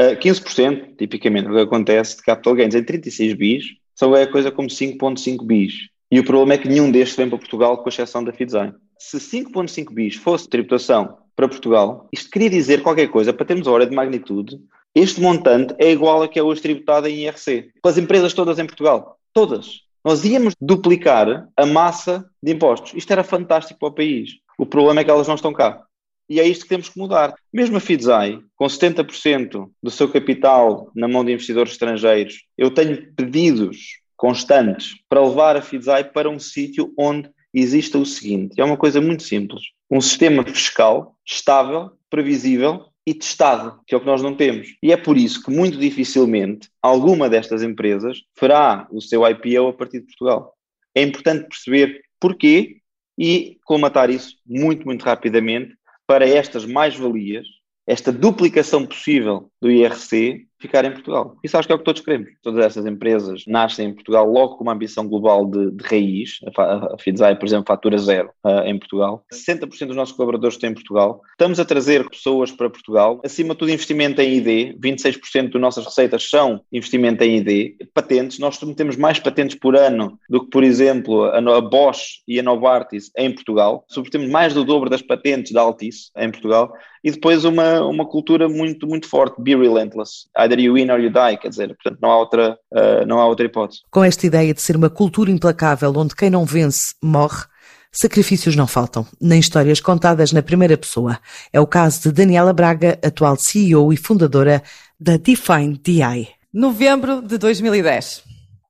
uh, 0.00 0.16
15%, 0.18 0.96
tipicamente, 0.96 1.48
o 1.48 1.52
que 1.52 1.60
acontece 1.60 2.16
de 2.16 2.22
capital 2.22 2.54
gains 2.54 2.74
em 2.74 2.82
36 2.82 3.34
bis, 3.34 3.64
são 3.94 4.10
qualquer 4.10 4.30
coisa 4.32 4.50
como 4.50 4.68
5,5 4.68 5.46
bis. 5.46 5.74
E 6.10 6.18
o 6.18 6.24
problema 6.24 6.54
é 6.54 6.58
que 6.58 6.68
nenhum 6.68 6.90
destes 6.90 7.16
vem 7.16 7.28
para 7.28 7.38
Portugal, 7.38 7.78
com 7.78 7.88
exceção 7.88 8.24
da 8.24 8.32
Fidesign. 8.32 8.74
Se 8.98 9.18
5.5 9.18 9.92
bis 9.94 10.16
fosse 10.16 10.48
tributação 10.48 11.18
para 11.36 11.48
Portugal, 11.48 12.08
isto 12.12 12.28
queria 12.30 12.50
dizer 12.50 12.82
qualquer 12.82 13.08
coisa, 13.08 13.32
para 13.32 13.46
termos 13.46 13.68
a 13.68 13.70
hora 13.70 13.86
de 13.86 13.94
magnitude, 13.94 14.60
este 14.94 15.20
montante 15.20 15.72
é 15.78 15.90
igual 15.92 16.22
a 16.22 16.28
que 16.28 16.38
é 16.38 16.42
hoje 16.42 16.60
tributado 16.60 17.06
em 17.06 17.24
IRC. 17.24 17.70
Pelas 17.80 17.96
empresas 17.96 18.34
todas 18.34 18.58
em 18.58 18.66
Portugal. 18.66 19.18
Todas. 19.32 19.82
Nós 20.04 20.24
íamos 20.24 20.54
duplicar 20.60 21.48
a 21.56 21.66
massa 21.66 22.28
de 22.42 22.52
impostos. 22.52 22.92
Isto 22.94 23.12
era 23.12 23.22
fantástico 23.22 23.78
para 23.78 23.88
o 23.88 23.94
país. 23.94 24.30
O 24.58 24.66
problema 24.66 25.00
é 25.00 25.04
que 25.04 25.10
elas 25.10 25.28
não 25.28 25.36
estão 25.36 25.52
cá. 25.52 25.84
E 26.28 26.40
é 26.40 26.46
isto 26.46 26.62
que 26.62 26.68
temos 26.68 26.88
que 26.88 26.98
mudar. 26.98 27.34
Mesmo 27.52 27.76
a 27.76 27.80
Fidzai, 27.80 28.40
com 28.56 28.64
70% 28.64 29.70
do 29.82 29.90
seu 29.90 30.08
capital 30.08 30.90
na 30.94 31.06
mão 31.06 31.24
de 31.24 31.32
investidores 31.32 31.72
estrangeiros, 31.72 32.44
eu 32.58 32.70
tenho 32.70 33.12
pedidos 33.14 33.99
constantes 34.20 34.96
para 35.08 35.26
levar 35.26 35.56
a 35.56 35.62
FIDSAI 35.62 36.04
para 36.12 36.28
um 36.28 36.38
sítio 36.38 36.92
onde 36.98 37.30
exista 37.54 37.96
o 37.96 38.04
seguinte: 38.04 38.60
é 38.60 38.64
uma 38.64 38.76
coisa 38.76 39.00
muito 39.00 39.22
simples. 39.22 39.62
Um 39.90 39.98
sistema 39.98 40.44
fiscal 40.44 41.16
estável, 41.26 41.92
previsível 42.10 42.84
e 43.06 43.14
testado, 43.14 43.80
que 43.86 43.94
é 43.94 43.96
o 43.96 44.00
que 44.00 44.06
nós 44.06 44.20
não 44.20 44.36
temos. 44.36 44.76
E 44.82 44.92
é 44.92 44.96
por 44.98 45.16
isso 45.16 45.42
que, 45.42 45.50
muito 45.50 45.78
dificilmente, 45.78 46.68
alguma 46.82 47.30
destas 47.30 47.62
empresas 47.62 48.18
fará 48.36 48.86
o 48.92 49.00
seu 49.00 49.26
IPO 49.26 49.68
a 49.68 49.72
partir 49.72 50.00
de 50.00 50.06
Portugal. 50.08 50.54
É 50.94 51.02
importante 51.02 51.48
perceber 51.48 52.02
porquê 52.20 52.76
e 53.18 53.58
colmatar 53.64 54.10
isso 54.10 54.36
muito, 54.46 54.84
muito 54.84 55.02
rapidamente 55.02 55.74
para 56.06 56.28
estas 56.28 56.66
mais-valias, 56.66 57.46
esta 57.86 58.12
duplicação 58.12 58.84
possível 58.84 59.50
do 59.62 59.70
IRC 59.70 60.46
ficar 60.60 60.84
em 60.84 60.92
Portugal. 60.92 61.36
Isso 61.42 61.56
acho 61.56 61.66
que 61.66 61.72
é 61.72 61.74
o 61.74 61.78
que 61.78 61.84
todos 61.84 62.02
queremos. 62.02 62.28
Todas 62.42 62.64
essas 62.64 62.86
empresas 62.86 63.44
nascem 63.46 63.88
em 63.88 63.94
Portugal 63.94 64.30
logo 64.30 64.56
com 64.56 64.64
uma 64.64 64.72
ambição 64.72 65.08
global 65.08 65.46
de, 65.46 65.70
de 65.70 65.84
raiz. 65.84 66.38
A, 66.56 66.94
a 67.30 67.36
por 67.36 67.46
exemplo, 67.46 67.64
fatura 67.66 67.96
zero 67.98 68.30
uh, 68.44 68.66
em 68.66 68.78
Portugal. 68.78 69.24
60% 69.32 69.86
dos 69.86 69.96
nossos 69.96 70.14
colaboradores 70.14 70.56
estão 70.56 70.70
em 70.70 70.74
Portugal. 70.74 71.22
Estamos 71.32 71.58
a 71.58 71.64
trazer 71.64 72.08
pessoas 72.08 72.52
para 72.52 72.68
Portugal. 72.68 73.20
Acima 73.24 73.54
de 73.54 73.58
tudo, 73.58 73.70
investimento 73.70 74.20
em 74.20 74.36
ID. 74.36 74.76
26% 74.78 75.52
das 75.52 75.60
nossas 75.60 75.84
receitas 75.84 76.28
são 76.28 76.60
investimento 76.70 77.24
em 77.24 77.38
ID. 77.38 77.76
Patentes. 77.94 78.38
Nós 78.38 78.58
temos 78.58 78.96
mais 78.96 79.18
patentes 79.18 79.56
por 79.56 79.74
ano 79.74 80.18
do 80.28 80.44
que, 80.44 80.50
por 80.50 80.62
exemplo, 80.62 81.24
a, 81.24 81.38
a 81.38 81.60
Bosch 81.60 82.22
e 82.28 82.38
a 82.38 82.42
Novartis 82.42 83.10
em 83.16 83.32
Portugal. 83.32 83.84
Sobre 83.88 84.10
temos 84.10 84.28
mais 84.28 84.52
do 84.52 84.64
dobro 84.64 84.90
das 84.90 85.02
patentes 85.02 85.52
da 85.52 85.62
Altice 85.62 86.10
em 86.16 86.30
Portugal. 86.30 86.72
E 87.02 87.10
depois 87.10 87.44
uma, 87.44 87.80
uma 87.80 88.06
cultura 88.06 88.48
muito, 88.48 88.86
muito 88.86 89.08
forte. 89.08 89.40
Be 89.40 89.56
relentless 89.56 90.28
either 90.50 90.60
you 90.60 90.74
win 90.74 90.90
or 90.90 90.98
you 90.98 91.10
die, 91.10 91.36
quer 91.36 91.48
dizer, 91.48 91.68
portanto 91.68 91.98
não 92.02 92.10
há 92.10 92.18
outra, 92.18 92.58
uh, 92.72 93.06
não 93.06 93.18
há 93.18 93.26
outra 93.26 93.46
hipótese. 93.46 93.82
Com 93.90 94.02
esta 94.02 94.26
ideia 94.26 94.52
de 94.52 94.60
ser 94.60 94.76
uma 94.76 94.90
cultura 94.90 95.30
implacável 95.30 95.92
onde 95.96 96.14
quem 96.14 96.28
não 96.28 96.44
vence 96.44 96.94
morre, 97.02 97.44
sacrifícios 97.92 98.56
não 98.56 98.66
faltam, 98.66 99.06
nem 99.20 99.38
histórias 99.38 99.80
contadas 99.80 100.32
na 100.32 100.42
primeira 100.42 100.76
pessoa. 100.76 101.18
É 101.52 101.60
o 101.60 101.66
caso 101.66 102.02
de 102.02 102.12
Daniela 102.12 102.52
Braga, 102.52 102.98
atual 103.04 103.36
CEO 103.36 103.92
e 103.92 103.96
fundadora 103.96 104.62
da 104.98 105.16
Define 105.16 105.78
DI. 105.82 106.28
Novembro 106.52 107.22
de 107.22 107.38
2010. 107.38 108.24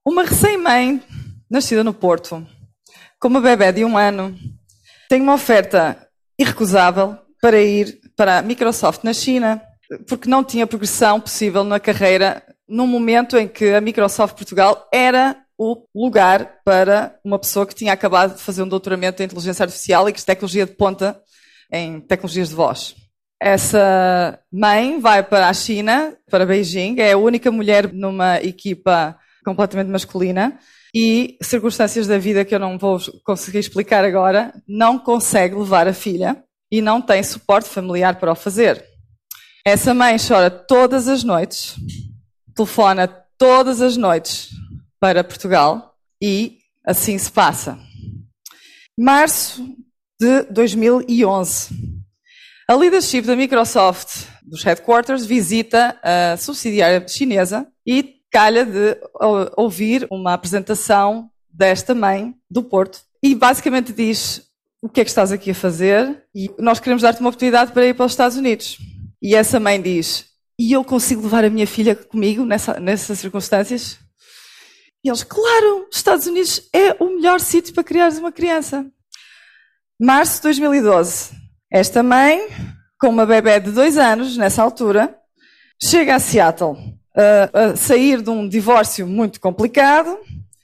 Uma 0.04 0.24
recém-mãe, 0.24 1.02
nascida 1.50 1.82
no 1.82 1.94
Porto, 1.94 2.46
com 3.18 3.28
uma 3.28 3.40
bebê 3.40 3.72
de 3.72 3.84
um 3.84 3.96
ano, 3.96 4.36
tem 5.08 5.20
uma 5.20 5.34
oferta 5.34 5.96
irrecusável 6.38 7.16
para 7.40 7.60
ir 7.60 8.00
para 8.16 8.38
a 8.38 8.42
Microsoft 8.42 9.02
na 9.02 9.12
China 9.12 9.60
porque 10.06 10.28
não 10.28 10.44
tinha 10.44 10.66
progressão 10.66 11.20
possível 11.20 11.64
na 11.64 11.80
carreira 11.80 12.42
num 12.68 12.86
momento 12.86 13.36
em 13.36 13.48
que 13.48 13.70
a 13.74 13.80
Microsoft 13.80 14.36
Portugal 14.36 14.88
era 14.92 15.36
o 15.58 15.84
lugar 15.94 16.60
para 16.64 17.18
uma 17.24 17.38
pessoa 17.38 17.66
que 17.66 17.74
tinha 17.74 17.92
acabado 17.92 18.36
de 18.36 18.42
fazer 18.42 18.62
um 18.62 18.68
doutoramento 18.68 19.22
em 19.22 19.26
inteligência 19.26 19.64
artificial 19.64 20.08
e 20.08 20.12
que 20.12 20.24
tecnologia 20.24 20.64
de 20.64 20.72
ponta 20.72 21.20
em 21.70 22.00
tecnologias 22.00 22.48
de 22.48 22.54
voz. 22.54 22.94
Essa 23.38 24.38
mãe 24.52 25.00
vai 25.00 25.22
para 25.22 25.48
a 25.48 25.54
China, 25.54 26.16
para 26.30 26.46
Beijing, 26.46 27.00
é 27.00 27.12
a 27.12 27.18
única 27.18 27.50
mulher 27.50 27.92
numa 27.92 28.40
equipa 28.40 29.18
completamente 29.44 29.88
masculina 29.88 30.58
e 30.94 31.36
circunstâncias 31.42 32.06
da 32.06 32.18
vida 32.18 32.44
que 32.44 32.54
eu 32.54 32.58
não 32.58 32.78
vou 32.78 33.00
conseguir 33.24 33.58
explicar 33.58 34.04
agora, 34.04 34.52
não 34.66 34.98
consegue 34.98 35.54
levar 35.54 35.88
a 35.88 35.92
filha 35.92 36.42
e 36.70 36.80
não 36.80 37.00
tem 37.00 37.22
suporte 37.22 37.68
familiar 37.68 38.18
para 38.18 38.32
o 38.32 38.36
fazer. 38.36 38.89
Essa 39.70 39.94
mãe 39.94 40.16
chora 40.18 40.50
todas 40.50 41.06
as 41.06 41.22
noites, 41.22 41.76
telefona 42.56 43.06
todas 43.38 43.80
as 43.80 43.96
noites 43.96 44.48
para 44.98 45.22
Portugal 45.22 45.94
e 46.20 46.58
assim 46.84 47.16
se 47.16 47.30
passa. 47.30 47.78
Março 48.98 49.64
de 50.20 50.42
2011. 50.50 51.68
A 52.68 52.74
leadership 52.74 53.22
da 53.22 53.36
Microsoft 53.36 54.26
dos 54.42 54.64
headquarters 54.64 55.24
visita 55.24 55.96
a 56.02 56.36
subsidiária 56.36 57.06
chinesa 57.06 57.64
e 57.86 58.16
calha 58.28 58.66
de 58.66 58.98
ouvir 59.56 60.04
uma 60.10 60.34
apresentação 60.34 61.30
desta 61.48 61.94
mãe 61.94 62.34
do 62.50 62.64
Porto 62.64 63.02
e 63.22 63.36
basicamente 63.36 63.92
diz 63.92 64.42
o 64.82 64.88
que 64.88 65.00
é 65.00 65.04
que 65.04 65.10
estás 65.10 65.30
aqui 65.30 65.52
a 65.52 65.54
fazer 65.54 66.24
e 66.34 66.50
nós 66.58 66.80
queremos 66.80 67.02
dar-te 67.02 67.20
uma 67.20 67.28
oportunidade 67.28 67.70
para 67.70 67.86
ir 67.86 67.94
para 67.94 68.06
os 68.06 68.12
Estados 68.12 68.36
Unidos. 68.36 68.89
E 69.22 69.34
essa 69.34 69.60
mãe 69.60 69.80
diz, 69.80 70.26
e 70.58 70.72
eu 70.72 70.84
consigo 70.84 71.22
levar 71.22 71.44
a 71.44 71.50
minha 71.50 71.66
filha 71.66 71.94
comigo 71.94 72.44
nessa, 72.44 72.80
nessas 72.80 73.18
circunstâncias? 73.18 73.98
E 75.04 75.08
eles, 75.08 75.22
claro, 75.22 75.88
Estados 75.90 76.26
Unidos 76.26 76.68
é 76.74 76.94
o 77.02 77.16
melhor 77.16 77.40
sítio 77.40 77.74
para 77.74 77.84
criares 77.84 78.18
uma 78.18 78.32
criança. 78.32 78.86
Março 80.00 80.36
de 80.36 80.42
2012. 80.42 81.30
Esta 81.70 82.02
mãe, 82.02 82.48
com 82.98 83.08
uma 83.08 83.26
bebé 83.26 83.60
de 83.60 83.70
dois 83.70 83.96
anos, 83.96 84.36
nessa 84.36 84.62
altura, 84.62 85.16
chega 85.82 86.14
a 86.14 86.18
Seattle 86.18 86.76
a, 87.14 87.72
a 87.72 87.76
sair 87.76 88.22
de 88.22 88.30
um 88.30 88.48
divórcio 88.48 89.06
muito 89.06 89.40
complicado, 89.40 90.18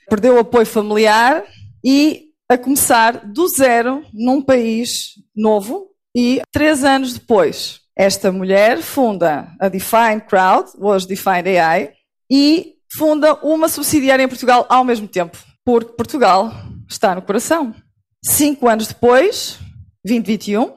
perdeu 0.08 0.34
o 0.34 0.40
apoio 0.40 0.66
familiar 0.66 1.44
e 1.84 2.26
a 2.48 2.56
começar 2.56 3.26
do 3.26 3.48
zero 3.48 4.04
num 4.12 4.40
país 4.40 5.14
novo 5.34 5.88
e 6.14 6.40
três 6.52 6.84
anos 6.84 7.14
depois, 7.14 7.80
esta 7.96 8.30
mulher 8.30 8.82
funda 8.82 9.48
a 9.58 9.68
Define 9.68 10.20
Crowd, 10.20 10.70
hoje 10.78 11.08
Define 11.08 11.58
AI, 11.58 11.92
e 12.30 12.74
funda 12.96 13.34
uma 13.42 13.68
subsidiária 13.68 14.22
em 14.22 14.28
Portugal 14.28 14.66
ao 14.68 14.84
mesmo 14.84 15.08
tempo, 15.08 15.38
porque 15.64 15.94
Portugal 15.94 16.52
está 16.88 17.14
no 17.14 17.22
coração. 17.22 17.74
Cinco 18.22 18.68
anos 18.68 18.88
depois, 18.88 19.58
2021, 20.04 20.74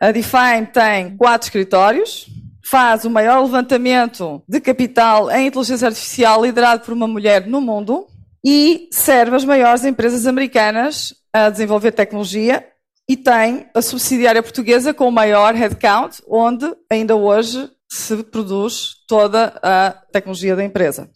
a 0.00 0.12
Define 0.12 0.66
tem 0.72 1.16
quatro 1.16 1.46
escritórios, 1.46 2.26
faz 2.64 3.04
o 3.04 3.10
maior 3.10 3.42
levantamento 3.42 4.42
de 4.48 4.60
capital 4.60 5.30
em 5.30 5.48
inteligência 5.48 5.88
artificial 5.88 6.44
liderado 6.44 6.84
por 6.84 6.94
uma 6.94 7.08
mulher 7.08 7.46
no 7.46 7.60
mundo 7.60 8.06
e 8.44 8.88
serve 8.92 9.34
as 9.34 9.44
maiores 9.44 9.84
empresas 9.84 10.26
americanas 10.26 11.14
a 11.32 11.50
desenvolver 11.50 11.92
tecnologia 11.92 12.64
e 13.12 13.16
tem 13.18 13.66
a 13.74 13.82
subsidiária 13.82 14.42
portuguesa 14.42 14.94
com 14.94 15.06
o 15.06 15.12
maior 15.12 15.54
headcount, 15.54 16.22
onde 16.26 16.64
ainda 16.90 17.14
hoje 17.14 17.70
se 17.86 18.22
produz 18.22 18.94
toda 19.06 19.52
a 19.62 19.90
tecnologia 20.10 20.56
da 20.56 20.64
empresa. 20.64 21.10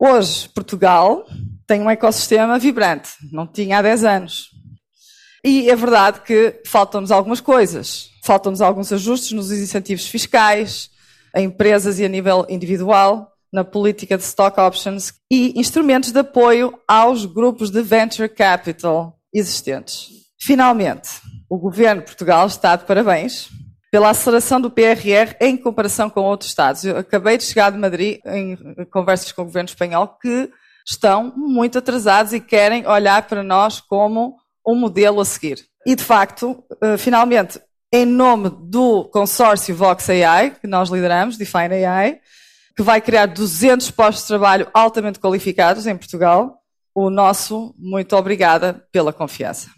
Hoje, 0.00 0.48
Portugal 0.48 1.26
tem 1.66 1.82
um 1.82 1.90
ecossistema 1.90 2.58
vibrante, 2.58 3.10
não 3.30 3.46
tinha 3.46 3.76
há 3.76 3.82
10 3.82 4.04
anos. 4.04 4.48
E 5.44 5.68
é 5.68 5.76
verdade 5.76 6.22
que 6.22 6.62
faltam-nos 6.64 7.10
algumas 7.10 7.42
coisas. 7.42 8.08
Faltam-nos 8.24 8.62
alguns 8.62 8.90
ajustes 8.90 9.32
nos 9.32 9.52
incentivos 9.52 10.06
fiscais, 10.06 10.88
a 11.34 11.40
empresas 11.42 11.98
e 11.98 12.04
a 12.06 12.08
nível 12.08 12.46
individual, 12.48 13.30
na 13.52 13.62
política 13.62 14.16
de 14.16 14.24
stock 14.24 14.58
options 14.58 15.12
e 15.30 15.52
instrumentos 15.60 16.12
de 16.12 16.18
apoio 16.18 16.80
aos 16.88 17.26
grupos 17.26 17.68
de 17.68 17.82
venture 17.82 18.26
capital 18.26 19.18
existentes. 19.34 20.25
Finalmente, 20.40 21.10
o 21.48 21.58
governo 21.58 22.00
de 22.00 22.06
Portugal 22.06 22.46
está 22.46 22.76
de 22.76 22.84
parabéns 22.84 23.48
pela 23.90 24.10
aceleração 24.10 24.60
do 24.60 24.70
PRR 24.70 25.34
em 25.40 25.56
comparação 25.56 26.10
com 26.10 26.20
outros 26.20 26.50
Estados. 26.50 26.84
Eu 26.84 26.98
acabei 26.98 27.38
de 27.38 27.44
chegar 27.44 27.70
de 27.70 27.78
Madrid 27.78 28.18
em 28.26 28.56
conversas 28.90 29.32
com 29.32 29.42
o 29.42 29.46
governo 29.46 29.68
espanhol 29.68 30.18
que 30.20 30.50
estão 30.86 31.32
muito 31.36 31.78
atrasados 31.78 32.32
e 32.32 32.40
querem 32.40 32.86
olhar 32.86 33.22
para 33.22 33.42
nós 33.42 33.80
como 33.80 34.36
um 34.66 34.74
modelo 34.74 35.20
a 35.20 35.24
seguir. 35.24 35.64
E, 35.86 35.94
de 35.94 36.02
facto, 36.02 36.62
eh, 36.82 36.96
finalmente, 36.96 37.60
em 37.92 38.04
nome 38.04 38.50
do 38.50 39.04
consórcio 39.04 39.74
Vox 39.74 40.10
AI, 40.10 40.50
que 40.50 40.66
nós 40.66 40.90
lideramos, 40.90 41.36
Define 41.36 41.84
AI, 41.84 42.20
que 42.76 42.82
vai 42.82 43.00
criar 43.00 43.26
200 43.26 43.90
postos 43.90 44.24
de 44.24 44.28
trabalho 44.28 44.68
altamente 44.74 45.18
qualificados 45.18 45.86
em 45.86 45.96
Portugal, 45.96 46.58
o 46.94 47.08
nosso 47.08 47.74
muito 47.78 48.16
obrigada 48.16 48.86
pela 48.92 49.12
confiança. 49.12 49.70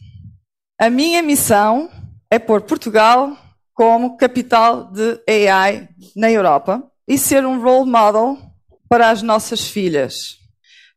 A 0.81 0.89
minha 0.89 1.25
missão 1.25 1.91
é 2.31 2.39
pôr 2.39 2.61
Portugal 2.61 3.37
como 3.75 4.17
capital 4.17 4.85
de 4.85 5.21
AI 5.27 5.89
na 6.15 6.31
Europa 6.31 6.81
e 7.07 7.19
ser 7.19 7.45
um 7.45 7.61
role 7.61 7.91
model 7.91 8.39
para 8.89 9.11
as 9.11 9.21
nossas 9.21 9.69
filhas, 9.69 10.37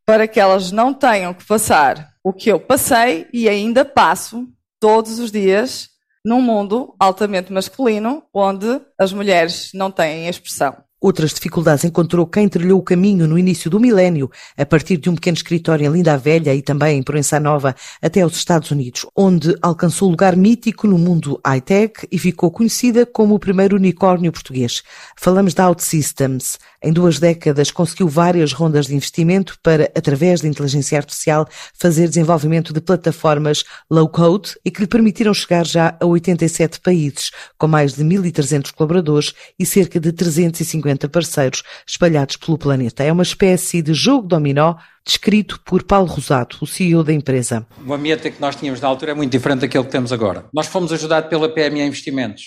para 0.05 0.27
que 0.27 0.39
elas 0.39 0.71
não 0.71 0.93
tenham 0.93 1.33
que 1.33 1.43
passar 1.43 2.13
o 2.23 2.31
que 2.31 2.51
eu 2.51 2.59
passei 2.59 3.27
e 3.33 3.49
ainda 3.49 3.83
passo 3.83 4.47
todos 4.79 5.17
os 5.17 5.31
dias 5.31 5.89
num 6.23 6.43
mundo 6.43 6.95
altamente 6.99 7.51
masculino, 7.51 8.21
onde 8.31 8.79
as 8.99 9.11
mulheres 9.11 9.71
não 9.73 9.89
têm 9.89 10.27
expressão. 10.27 10.77
Outras 11.03 11.33
dificuldades 11.33 11.83
encontrou 11.83 12.27
quem 12.27 12.47
trilhou 12.47 12.79
o 12.79 12.83
caminho 12.83 13.27
no 13.27 13.35
início 13.35 13.71
do 13.71 13.79
milénio, 13.79 14.29
a 14.55 14.63
partir 14.63 14.97
de 14.97 15.09
um 15.09 15.15
pequeno 15.15 15.35
escritório 15.35 15.83
em 15.83 15.91
Linda 15.91 16.13
a 16.13 16.17
Velha 16.17 16.53
e 16.53 16.61
também 16.61 16.99
em 16.99 17.01
Proença 17.01 17.39
Nova, 17.39 17.75
até 17.99 18.21
aos 18.21 18.35
Estados 18.35 18.69
Unidos, 18.69 19.07
onde 19.15 19.55
alcançou 19.63 20.11
lugar 20.11 20.35
mítico 20.35 20.85
no 20.85 20.99
mundo 20.99 21.41
high-tech 21.43 22.07
e 22.11 22.19
ficou 22.19 22.51
conhecida 22.51 23.03
como 23.03 23.33
o 23.33 23.39
primeiro 23.39 23.77
unicórnio 23.77 24.31
português. 24.31 24.83
Falamos 25.17 25.55
da 25.55 25.67
OutSystems. 25.67 26.59
Em 26.83 26.93
duas 26.93 27.17
décadas 27.17 27.71
conseguiu 27.71 28.07
várias 28.07 28.53
rondas 28.53 28.85
de 28.85 28.95
investimento 28.95 29.57
para, 29.63 29.85
através 29.95 30.41
da 30.41 30.47
inteligência 30.47 30.99
artificial, 30.99 31.47
fazer 31.73 32.09
desenvolvimento 32.09 32.71
de 32.71 32.79
plataformas 32.79 33.63
low-code 33.89 34.55
e 34.63 34.69
que 34.69 34.81
lhe 34.81 34.87
permitiram 34.87 35.33
chegar 35.33 35.65
já 35.65 35.97
a 35.99 36.05
87 36.05 36.79
países, 36.79 37.31
com 37.57 37.67
mais 37.67 37.93
de 37.93 38.03
1.300 38.03 38.71
colaboradores 38.71 39.33
e 39.57 39.65
cerca 39.65 39.99
de 39.99 40.11
350 40.11 40.90
50 40.91 41.09
parceiros 41.09 41.63
espalhados 41.87 42.35
pelo 42.35 42.57
planeta. 42.57 43.03
É 43.03 43.11
uma 43.11 43.23
espécie 43.23 43.81
de 43.81 43.93
jogo 43.93 44.27
dominó 44.27 44.75
descrito 45.05 45.59
por 45.65 45.83
Paulo 45.83 46.07
Rosado, 46.07 46.57
o 46.61 46.67
CEO 46.67 47.03
da 47.03 47.13
empresa. 47.13 47.65
O 47.85 47.93
ambiente 47.93 48.29
que 48.29 48.41
nós 48.41 48.55
tínhamos 48.55 48.81
na 48.81 48.87
altura 48.87 49.11
é 49.11 49.15
muito 49.15 49.31
diferente 49.31 49.61
daquele 49.61 49.83
que 49.83 49.91
temos 49.91 50.11
agora. 50.11 50.45
Nós 50.53 50.67
fomos 50.67 50.91
ajudados 50.91 51.29
pela 51.29 51.49
PME 51.49 51.81
Investimentos. 51.81 52.43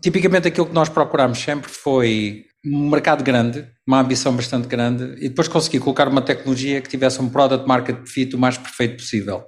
Tipicamente 0.00 0.48
aquilo 0.48 0.66
que 0.66 0.74
nós 0.74 0.88
procuramos 0.88 1.38
sempre 1.38 1.68
foi 1.68 2.44
um 2.64 2.90
mercado 2.90 3.24
grande, 3.24 3.66
uma 3.86 4.00
ambição 4.00 4.36
bastante 4.36 4.68
grande 4.68 5.16
e 5.18 5.28
depois 5.28 5.48
conseguir 5.48 5.80
colocar 5.80 6.06
uma 6.06 6.22
tecnologia 6.22 6.80
que 6.80 6.88
tivesse 6.88 7.20
um 7.20 7.28
product 7.28 7.66
market 7.66 8.06
fit 8.06 8.36
o 8.36 8.38
mais 8.38 8.56
perfeito 8.56 8.98
possível. 8.98 9.42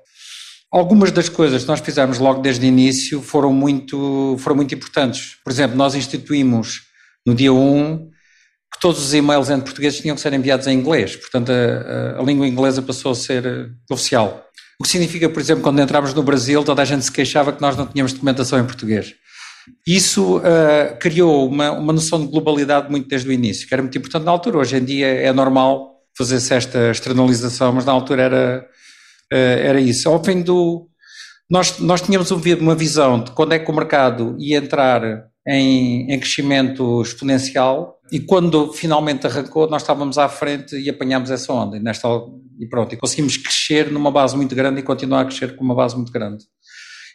Algumas 0.73 1.13
das 1.13 1.29
coisas 1.29 1.63
que 1.63 1.69
nós 1.69 1.81
fizemos 1.81 2.19
logo 2.19 2.41
desde 2.41 2.65
o 2.65 2.69
início 2.69 3.21
foram 3.21 3.53
muito, 3.53 4.37
foram 4.39 4.57
muito 4.57 4.75
importantes. 4.75 5.37
Por 5.45 5.53
exemplo, 5.53 5.77
nós 5.77 5.95
instituímos 5.95 6.81
no 7.27 7.35
dia 7.35 7.53
1 7.53 7.99
que 7.99 8.12
todos 8.83 9.01
os 9.01 9.15
e-mails 9.15 9.49
entre 9.49 9.67
portugueses 9.67 10.01
tinham 10.01 10.17
que 10.17 10.21
ser 10.21 10.33
enviados 10.33 10.67
em 10.67 10.77
inglês, 10.77 11.15
portanto 11.15 11.53
a, 11.53 12.21
a, 12.21 12.23
língua 12.25 12.49
inglesa 12.49 12.83
passou 12.83 13.13
a 13.13 13.15
ser 13.15 13.47
uh, 13.47 13.71
oficial. 13.89 14.45
O 14.81 14.83
que 14.83 14.89
significa, 14.89 15.29
por 15.29 15.41
exemplo, 15.41 15.63
quando 15.63 15.81
entramos 15.81 16.13
no 16.13 16.23
Brasil, 16.25 16.65
toda 16.65 16.83
a 16.83 16.85
gente 16.85 17.05
se 17.05 17.13
queixava 17.13 17.53
que 17.53 17.63
nós 17.63 17.77
não 17.77 17.87
tínhamos 17.87 18.13
documentação 18.13 18.59
em 18.59 18.65
português. 18.65 19.15
Isso 19.87 20.39
uh, 20.39 20.99
criou 20.99 21.49
uma, 21.49 21.71
uma 21.71 21.93
noção 21.93 22.21
de 22.21 22.27
globalidade 22.27 22.91
muito 22.91 23.09
desde 23.09 23.29
o 23.29 23.33
início, 23.33 23.69
que 23.69 23.73
era 23.73 23.81
muito 23.81 23.97
importante 23.97 24.25
na 24.25 24.33
altura. 24.33 24.59
Hoje 24.59 24.77
em 24.77 24.85
dia 24.85 25.07
é 25.07 25.33
normal 25.33 26.01
fazer-se 26.19 26.53
esta 26.53 26.91
externalização, 26.91 27.73
mas 27.73 27.85
na 27.85 27.93
altura 27.93 28.23
era, 28.23 28.67
uh, 29.33 29.37
era 29.37 29.81
isso. 29.81 30.09
Ao 30.09 30.23
fim 30.25 30.43
do. 30.43 30.89
Nós, 31.49 31.79
nós 31.79 32.01
tínhamos 32.01 32.33
uma 32.33 32.75
visão 32.75 33.23
de 33.23 33.31
quando 33.31 33.53
é 33.53 33.61
que 33.61 33.71
o 33.71 33.75
mercado 33.75 34.35
ia 34.41 34.57
entrar 34.57 35.03
em, 35.47 36.13
em 36.13 36.19
crescimento 36.19 37.01
exponencial 37.03 38.01
e 38.13 38.21
quando 38.21 38.71
finalmente 38.75 39.27
arrancou, 39.27 39.67
nós 39.71 39.81
estávamos 39.81 40.19
à 40.19 40.29
frente 40.29 40.77
e 40.77 40.91
apanhámos 40.91 41.31
essa 41.31 41.51
onda. 41.51 41.79
E, 41.79 41.81
nesta, 41.81 42.07
e 42.61 42.67
pronto, 42.69 42.95
e 42.95 42.99
conseguimos 42.99 43.39
crescer 43.39 43.91
numa 43.91 44.11
base 44.11 44.37
muito 44.37 44.55
grande 44.55 44.81
e 44.81 44.83
continuar 44.83 45.23
a 45.23 45.25
crescer 45.25 45.57
com 45.57 45.65
uma 45.65 45.75
base 45.75 45.97
muito 45.97 46.13
grande. 46.13 46.45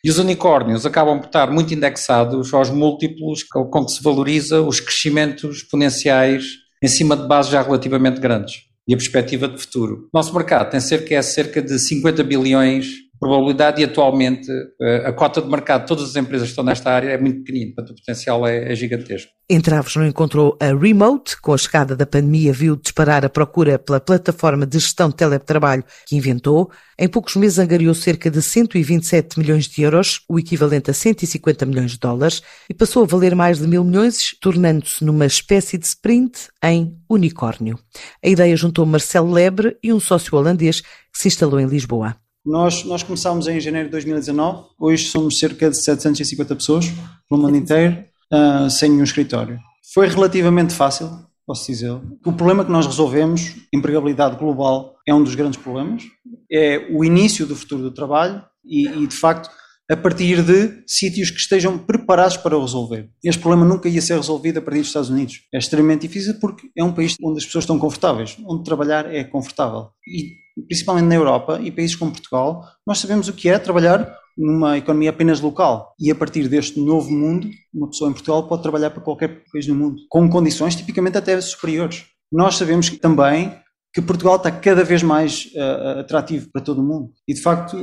E 0.03 0.09
os 0.09 0.17
unicórnios 0.17 0.87
acabam 0.87 1.19
por 1.19 1.27
estar 1.27 1.51
muito 1.51 1.71
indexados 1.71 2.51
aos 2.51 2.71
múltiplos 2.71 3.43
com 3.43 3.85
que 3.85 3.91
se 3.91 4.01
valoriza 4.01 4.61
os 4.61 4.79
crescimentos 4.79 5.57
exponenciais 5.57 6.45
em 6.83 6.87
cima 6.87 7.15
de 7.15 7.27
bases 7.27 7.51
já 7.51 7.61
relativamente 7.61 8.19
grandes 8.19 8.67
e 8.87 8.93
a 8.93 8.97
perspectiva 8.97 9.47
de 9.47 9.57
futuro. 9.59 10.09
Nosso 10.11 10.33
mercado 10.33 10.71
tem 10.71 10.79
cerca, 10.79 11.13
é 11.13 11.21
cerca 11.21 11.61
de 11.61 11.77
50 11.77 12.23
bilhões 12.23 12.87
probabilidade 13.19 13.81
e 13.81 13.85
atualmente 13.85 14.51
eh, 14.81 15.03
a 15.05 15.13
cota 15.13 15.41
de 15.41 15.49
mercado 15.49 15.81
de 15.81 15.87
todas 15.87 16.05
as 16.05 16.15
empresas 16.15 16.47
que 16.47 16.51
estão 16.51 16.63
nesta 16.63 16.91
área 16.91 17.09
é 17.09 17.17
muito 17.17 17.43
pequenina, 17.43 17.73
portanto 17.75 17.97
o 17.97 17.99
potencial 17.99 18.47
é, 18.47 18.71
é 18.71 18.75
gigantesco. 18.75 19.31
Entraves 19.49 19.95
não 19.95 20.05
encontrou 20.05 20.57
a 20.59 20.75
Remote, 20.75 21.39
com 21.41 21.53
a 21.53 21.57
chegada 21.57 21.95
da 21.95 22.05
pandemia 22.05 22.51
viu 22.51 22.75
disparar 22.75 23.23
a 23.25 23.29
procura 23.29 23.79
pela 23.79 23.99
plataforma 23.99 24.65
de 24.65 24.77
gestão 24.77 25.07
de 25.07 25.15
teletrabalho 25.15 25.85
que 26.05 26.17
inventou. 26.17 26.69
Em 26.99 27.07
poucos 27.07 27.35
meses 27.37 27.57
angariou 27.57 27.93
cerca 27.93 28.29
de 28.29 28.41
127 28.41 29.39
milhões 29.39 29.65
de 29.67 29.81
euros, 29.81 30.21
o 30.27 30.37
equivalente 30.37 30.91
a 30.91 30.93
150 30.93 31.65
milhões 31.65 31.91
de 31.91 31.99
dólares, 31.99 32.41
e 32.69 32.73
passou 32.73 33.03
a 33.03 33.07
valer 33.07 33.35
mais 33.35 33.59
de 33.59 33.67
mil 33.67 33.85
milhões, 33.85 34.35
tornando-se 34.41 35.05
numa 35.05 35.25
espécie 35.25 35.77
de 35.77 35.85
sprint 35.85 36.49
em 36.61 36.97
unicórnio. 37.09 37.79
A 38.23 38.27
ideia 38.27 38.55
juntou 38.57 38.85
Marcelo 38.85 39.31
Lebre 39.31 39.77
e 39.81 39.93
um 39.93 39.99
sócio 39.99 40.37
holandês 40.37 40.81
que 40.81 40.87
se 41.13 41.29
instalou 41.29 41.59
em 41.59 41.67
Lisboa. 41.67 42.17
Nós, 42.47 42.85
nós 42.85 43.03
começámos 43.03 43.45
em 43.49 43.59
janeiro 43.59 43.89
de 43.89 43.91
2019, 43.91 44.67
hoje 44.79 45.09
somos 45.09 45.37
cerca 45.37 45.69
de 45.69 45.83
750 45.83 46.55
pessoas 46.55 46.85
no 47.29 47.37
mundo 47.37 47.57
inteiro, 47.57 48.05
uh, 48.33 48.69
sem 48.69 48.89
nenhum 48.89 49.03
escritório. 49.03 49.59
Foi 49.93 50.07
relativamente 50.07 50.73
fácil, 50.73 51.09
posso 51.45 51.69
dizer. 51.69 51.91
O 52.25 52.31
problema 52.31 52.63
que 52.63 52.71
nós 52.71 52.87
resolvemos, 52.87 53.53
empregabilidade 53.73 54.37
global, 54.37 54.95
é 55.05 55.13
um 55.13 55.21
dos 55.21 55.35
grandes 55.35 55.59
problemas. 55.59 56.03
É 56.49 56.87
o 56.89 57.03
início 57.03 57.45
do 57.45 57.53
futuro 57.53 57.83
do 57.83 57.91
trabalho 57.91 58.41
e, 58.63 58.87
e 58.87 59.05
de 59.05 59.15
facto, 59.17 59.49
a 59.91 59.97
partir 59.97 60.41
de 60.41 60.83
sítios 60.87 61.29
que 61.29 61.39
estejam 61.39 61.77
preparados 61.77 62.37
para 62.37 62.57
o 62.57 62.61
resolver. 62.61 63.09
Este 63.21 63.41
problema 63.41 63.65
nunca 63.65 63.89
ia 63.89 64.01
ser 64.01 64.15
resolvido 64.15 64.59
a 64.59 64.61
partir 64.61 64.79
dos 64.79 64.87
Estados 64.87 65.09
Unidos. 65.09 65.41
É 65.53 65.57
extremamente 65.57 66.07
difícil 66.07 66.39
porque 66.39 66.69
é 66.77 66.81
um 66.81 66.93
país 66.93 67.13
onde 67.21 67.39
as 67.39 67.45
pessoas 67.45 67.63
estão 67.63 67.77
confortáveis, 67.77 68.37
onde 68.45 68.63
trabalhar 68.63 69.13
é 69.13 69.25
confortável. 69.25 69.89
E 70.07 70.46
principalmente 70.67 71.05
na 71.05 71.15
Europa 71.15 71.59
e 71.61 71.71
países 71.71 71.95
como 71.95 72.11
Portugal, 72.11 72.65
nós 72.85 72.99
sabemos 72.99 73.27
o 73.27 73.33
que 73.33 73.49
é 73.49 73.59
trabalhar 73.59 74.17
numa 74.37 74.77
economia 74.77 75.09
apenas 75.09 75.41
local. 75.41 75.95
E 75.99 76.11
a 76.11 76.15
partir 76.15 76.47
deste 76.47 76.79
novo 76.79 77.11
mundo, 77.11 77.49
uma 77.73 77.89
pessoa 77.89 78.09
em 78.09 78.13
Portugal 78.13 78.47
pode 78.47 78.61
trabalhar 78.61 78.91
para 78.91 79.01
qualquer 79.01 79.43
país 79.51 79.65
do 79.65 79.75
mundo, 79.75 79.97
com 80.09 80.29
condições 80.29 80.75
tipicamente 80.75 81.17
até 81.17 81.39
superiores. 81.41 82.05
Nós 82.31 82.55
sabemos 82.55 82.89
que 82.89 82.97
também 82.97 83.55
que 83.93 84.01
Portugal 84.01 84.35
está 84.35 84.51
cada 84.51 84.83
vez 84.83 85.01
mais 85.01 85.45
uh, 85.55 85.99
atrativo 86.01 86.49
para 86.51 86.61
todo 86.61 86.81
o 86.81 86.83
mundo. 86.83 87.09
E 87.27 87.33
de 87.33 87.41
facto, 87.41 87.77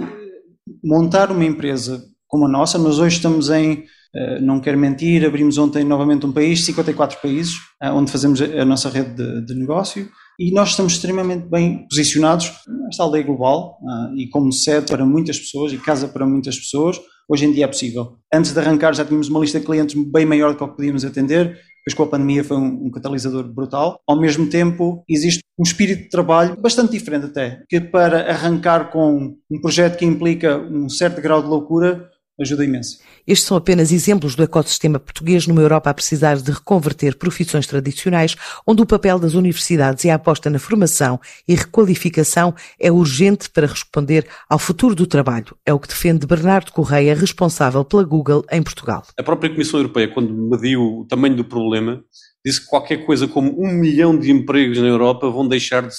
montar 0.83 1.33
uma 1.33 1.45
empresa 1.45 2.05
como 2.29 2.47
a 2.47 2.49
nossa, 2.49 2.79
nós 2.79 2.99
hoje 2.99 3.17
estamos 3.17 3.51
em, 3.51 3.85
uh, 4.15 4.41
não 4.41 4.61
quero 4.61 4.79
mentir, 4.79 5.25
abrimos 5.25 5.59
ontem 5.59 5.83
novamente 5.83 6.25
um 6.25 6.33
país, 6.33 6.65
54 6.67 7.21
países, 7.21 7.55
uh, 7.83 7.93
onde 7.95 8.13
fazemos 8.13 8.41
a, 8.41 8.45
a 8.45 8.65
nossa 8.65 8.89
rede 8.89 9.15
de, 9.15 9.47
de 9.47 9.55
negócio 9.55 10.09
e 10.39 10.51
nós 10.51 10.71
estamos 10.71 10.95
extremamente 10.95 11.47
bem 11.47 11.87
posicionados 11.89 12.51
nesta 12.87 13.03
aldeia 13.03 13.25
global 13.25 13.79
uh, 13.83 14.17
e 14.17 14.29
como 14.29 14.53
sede 14.53 14.87
para 14.87 15.05
muitas 15.05 15.39
pessoas 15.39 15.73
e 15.73 15.79
casa 15.79 16.09
para 16.09 16.27
muitas 16.27 16.59
pessoas, 16.59 17.01
hoje 17.29 17.47
em 17.47 17.53
dia 17.53 17.65
é 17.65 17.69
possível. 17.69 18.17
Antes 18.33 18.53
de 18.53 18.59
arrancar 18.59 18.95
já 18.95 19.05
tínhamos 19.05 19.29
uma 19.29 19.41
lista 19.41 19.61
de 19.61 19.67
clientes 19.67 19.95
bem 20.11 20.27
maior 20.27 20.53
do 20.53 20.59
que 20.59 20.65
o 20.65 20.69
que 20.69 20.77
podíamos 20.77 21.05
atender, 21.05 21.59
depois 21.87 21.95
com 21.97 22.03
a 22.05 22.07
pandemia 22.07 22.43
foi 22.43 22.57
um, 22.57 22.87
um 22.87 22.91
catalisador 22.91 23.45
brutal. 23.45 24.01
Ao 24.09 24.19
mesmo 24.19 24.49
tempo, 24.49 25.05
existe 25.09 25.43
um 25.59 25.63
espírito 25.63 26.05
de 26.05 26.09
trabalho 26.09 26.61
bastante 26.61 26.93
diferente 26.93 27.27
até, 27.27 27.63
que 27.69 27.81
para 27.81 28.31
arrancar 28.31 28.91
com 28.91 29.37
um 29.51 29.61
projeto 29.61 29.99
que 29.99 30.05
implica 30.05 30.57
um 30.59 30.89
certo 30.89 31.21
grau 31.21 31.43
de 31.43 31.49
loucura, 31.49 32.09
ajuda 32.41 32.65
imenso. 32.65 32.99
Estes 33.27 33.47
são 33.47 33.57
apenas 33.57 33.93
exemplos 33.93 34.35
do 34.35 34.43
ecossistema 34.43 34.99
português 34.99 35.47
numa 35.47 35.63
Europa 35.63 35.91
a 35.91 35.95
precisar 35.95 36.37
de 36.37 36.51
reconverter 36.51 37.17
profissões 37.17 37.67
tradicionais, 37.67 38.37
onde 38.67 38.83
o 38.83 38.87
papel 38.87 39.19
das 39.19 39.35
universidades 39.35 40.05
e 40.05 40.11
a 40.11 40.17
aposta 40.17 40.51
na 40.51 40.59
formação 40.59 41.21
e 41.47 41.55
requalificação 41.55 42.55
é 42.79 42.91
urgente 42.91 43.49
para 43.51 43.67
responder 43.67 44.27
ao 44.49 44.59
futuro 44.59 44.95
do 44.95 45.07
trabalho. 45.07 45.57
É 45.65 45.73
o 45.73 45.79
que 45.79 45.89
defende 45.89 46.27
Bernardo 46.27 46.73
Correia, 46.73 47.15
responsável 47.15 47.85
pela 47.85 48.03
Google 48.03 48.45
em 48.51 48.63
Portugal. 48.63 49.05
A 49.19 49.23
própria 49.23 49.51
Comissão 49.51 49.79
Europeia, 49.81 50.09
quando 50.13 50.35
mediu 50.35 50.83
o 50.83 51.07
tamanho 51.07 51.37
do 51.37 51.45
problema, 51.45 52.03
disse 52.45 52.61
que 52.61 52.67
qualquer 52.67 53.07
coisa 53.07 53.27
como 53.27 53.59
um 53.59 53.73
milhão 53.73 54.19
de 54.19 54.31
empregos 54.31 54.79
na 54.79 54.87
Europa 54.87 55.31
vão 55.31 55.47
deixar 55.47 55.87
de 55.87 55.95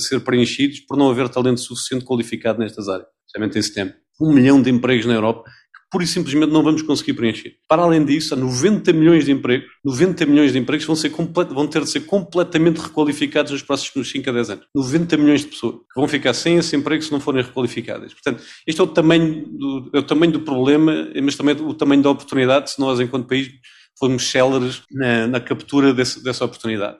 ser 0.00 0.20
preenchidos 0.20 0.80
por 0.80 0.96
não 0.96 1.10
haver 1.10 1.28
talento 1.28 1.60
suficiente 1.60 2.04
qualificado 2.04 2.58
nestas 2.58 2.88
áreas, 2.88 3.08
especialmente 3.26 3.58
esse 3.58 3.74
tempo. 3.74 3.94
Um 4.20 4.32
milhão 4.32 4.60
de 4.60 4.70
empregos 4.70 5.06
na 5.06 5.14
Europa 5.14 5.44
pura 5.90 6.04
e 6.04 6.06
simplesmente 6.06 6.52
não 6.52 6.62
vamos 6.62 6.82
conseguir 6.82 7.14
preencher. 7.14 7.54
Para 7.68 7.82
além 7.82 8.04
disso, 8.04 8.34
há 8.34 8.36
90 8.36 8.92
milhões 8.92 9.24
de 9.24 9.32
empregos, 9.32 9.68
90 9.84 10.26
milhões 10.26 10.52
de 10.52 10.58
empregos 10.58 10.86
vão, 10.86 10.94
ser 10.94 11.10
vão 11.10 11.66
ter 11.66 11.82
de 11.82 11.90
ser 11.90 12.00
completamente 12.00 12.78
requalificados 12.78 13.52
nos 13.52 13.62
próximos 13.62 14.10
5 14.10 14.30
a 14.30 14.32
10 14.32 14.50
anos. 14.50 14.66
90 14.74 15.16
milhões 15.16 15.40
de 15.40 15.48
pessoas 15.48 15.74
que 15.74 16.00
vão 16.00 16.08
ficar 16.08 16.32
sem 16.34 16.58
esse 16.58 16.76
emprego 16.76 17.02
se 17.02 17.10
não 17.10 17.20
forem 17.20 17.42
requalificadas. 17.42 18.12
Portanto, 18.12 18.42
este 18.66 18.80
é 18.80 18.84
o 18.84 18.86
tamanho 18.86 19.46
do, 19.46 19.90
é 19.92 19.98
o 19.98 20.02
tamanho 20.02 20.32
do 20.32 20.40
problema, 20.40 21.08
mas 21.22 21.34
também 21.34 21.54
o 21.54 21.74
tamanho 21.74 22.02
da 22.02 22.10
oportunidade 22.10 22.70
se 22.70 22.80
nós, 22.80 23.00
enquanto 23.00 23.26
país, 23.26 23.50
formos 23.98 24.30
céleres 24.30 24.82
na, 24.90 25.26
na 25.26 25.40
captura 25.40 25.92
desse, 25.92 26.22
dessa 26.22 26.44
oportunidade. 26.44 26.98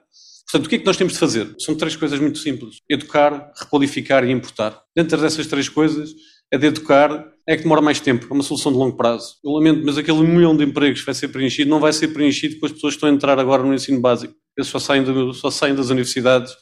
Portanto, 0.51 0.65
o 0.65 0.69
que 0.69 0.75
é 0.75 0.79
que 0.79 0.85
nós 0.85 0.97
temos 0.97 1.13
de 1.13 1.19
fazer? 1.19 1.55
São 1.59 1.75
três 1.75 1.95
coisas 1.95 2.19
muito 2.19 2.37
simples: 2.37 2.77
educar, 2.89 3.53
requalificar 3.57 4.25
e 4.25 4.31
importar. 4.31 4.81
Dentro 4.93 5.19
dessas 5.19 5.47
três 5.47 5.69
coisas, 5.69 6.13
a 6.53 6.57
de 6.57 6.67
educar 6.67 7.31
é 7.47 7.55
que 7.55 7.63
demora 7.63 7.81
mais 7.81 7.99
tempo, 7.99 8.27
é 8.29 8.33
uma 8.33 8.43
solução 8.43 8.71
de 8.71 8.77
longo 8.77 8.95
prazo. 8.95 9.35
Eu 9.43 9.51
lamento, 9.51 9.83
mas 9.85 9.97
aquele 9.97 10.21
milhão 10.21 10.55
de 10.55 10.63
empregos 10.63 10.99
que 10.99 11.05
vai 11.05 11.15
ser 11.15 11.29
preenchido 11.29 11.69
não 11.69 11.79
vai 11.79 11.91
ser 11.91 12.09
preenchido 12.09 12.59
com 12.59 12.65
as 12.65 12.71
pessoas 12.71 12.93
que 12.93 12.97
estão 12.97 13.09
a 13.09 13.11
entrar 13.11 13.39
agora 13.39 13.63
no 13.63 13.73
ensino 13.73 13.99
básico. 13.99 14.33
Eles 14.57 14.69
só 14.69 14.79
saem, 14.79 15.03
só 15.33 15.49
saem 15.49 15.73
das 15.73 15.89
universidades 15.89 16.53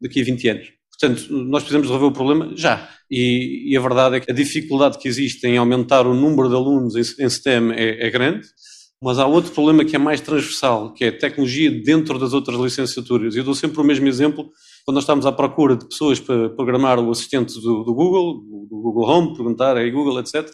daqui 0.00 0.20
a 0.20 0.24
20 0.24 0.48
anos. 0.48 0.68
Portanto, 0.90 1.26
nós 1.30 1.62
precisamos 1.62 1.86
resolver 1.88 2.06
o 2.06 2.12
problema 2.12 2.52
já. 2.56 2.88
E, 3.10 3.72
e, 3.72 3.76
a 3.76 3.80
verdade 3.80 4.16
é 4.16 4.20
que 4.20 4.30
a 4.30 4.34
dificuldade 4.34 4.98
que 4.98 5.06
existe 5.06 5.46
em 5.46 5.56
aumentar 5.56 6.06
o 6.06 6.14
número 6.14 6.48
de 6.48 6.54
alunos 6.54 6.96
em, 6.96 7.24
em 7.24 7.28
STEM 7.28 7.72
é, 7.72 8.06
é 8.06 8.10
grande. 8.10 8.46
Mas 9.00 9.18
há 9.18 9.26
outro 9.26 9.52
problema 9.52 9.84
que 9.84 9.94
é 9.94 9.98
mais 9.98 10.20
transversal, 10.22 10.92
que 10.92 11.04
é 11.04 11.08
a 11.08 11.18
tecnologia 11.18 11.70
dentro 11.70 12.18
das 12.18 12.32
outras 12.32 12.58
licenciaturas. 12.58 13.36
Eu 13.36 13.44
dou 13.44 13.54
sempre 13.54 13.80
o 13.80 13.84
mesmo 13.84 14.08
exemplo 14.08 14.50
quando 14.86 14.94
nós 14.94 15.02
estamos 15.02 15.26
à 15.26 15.32
procura 15.32 15.76
de 15.76 15.84
pessoas 15.84 16.20
para 16.20 16.48
programar 16.50 17.00
o 17.00 17.10
assistente 17.10 17.54
do, 17.60 17.82
do 17.82 17.92
Google, 17.92 18.34
do 18.70 18.80
Google 18.80 19.04
Home, 19.04 19.36
perguntar 19.36 19.76
aí 19.76 19.90
Google, 19.90 20.20
etc., 20.20 20.48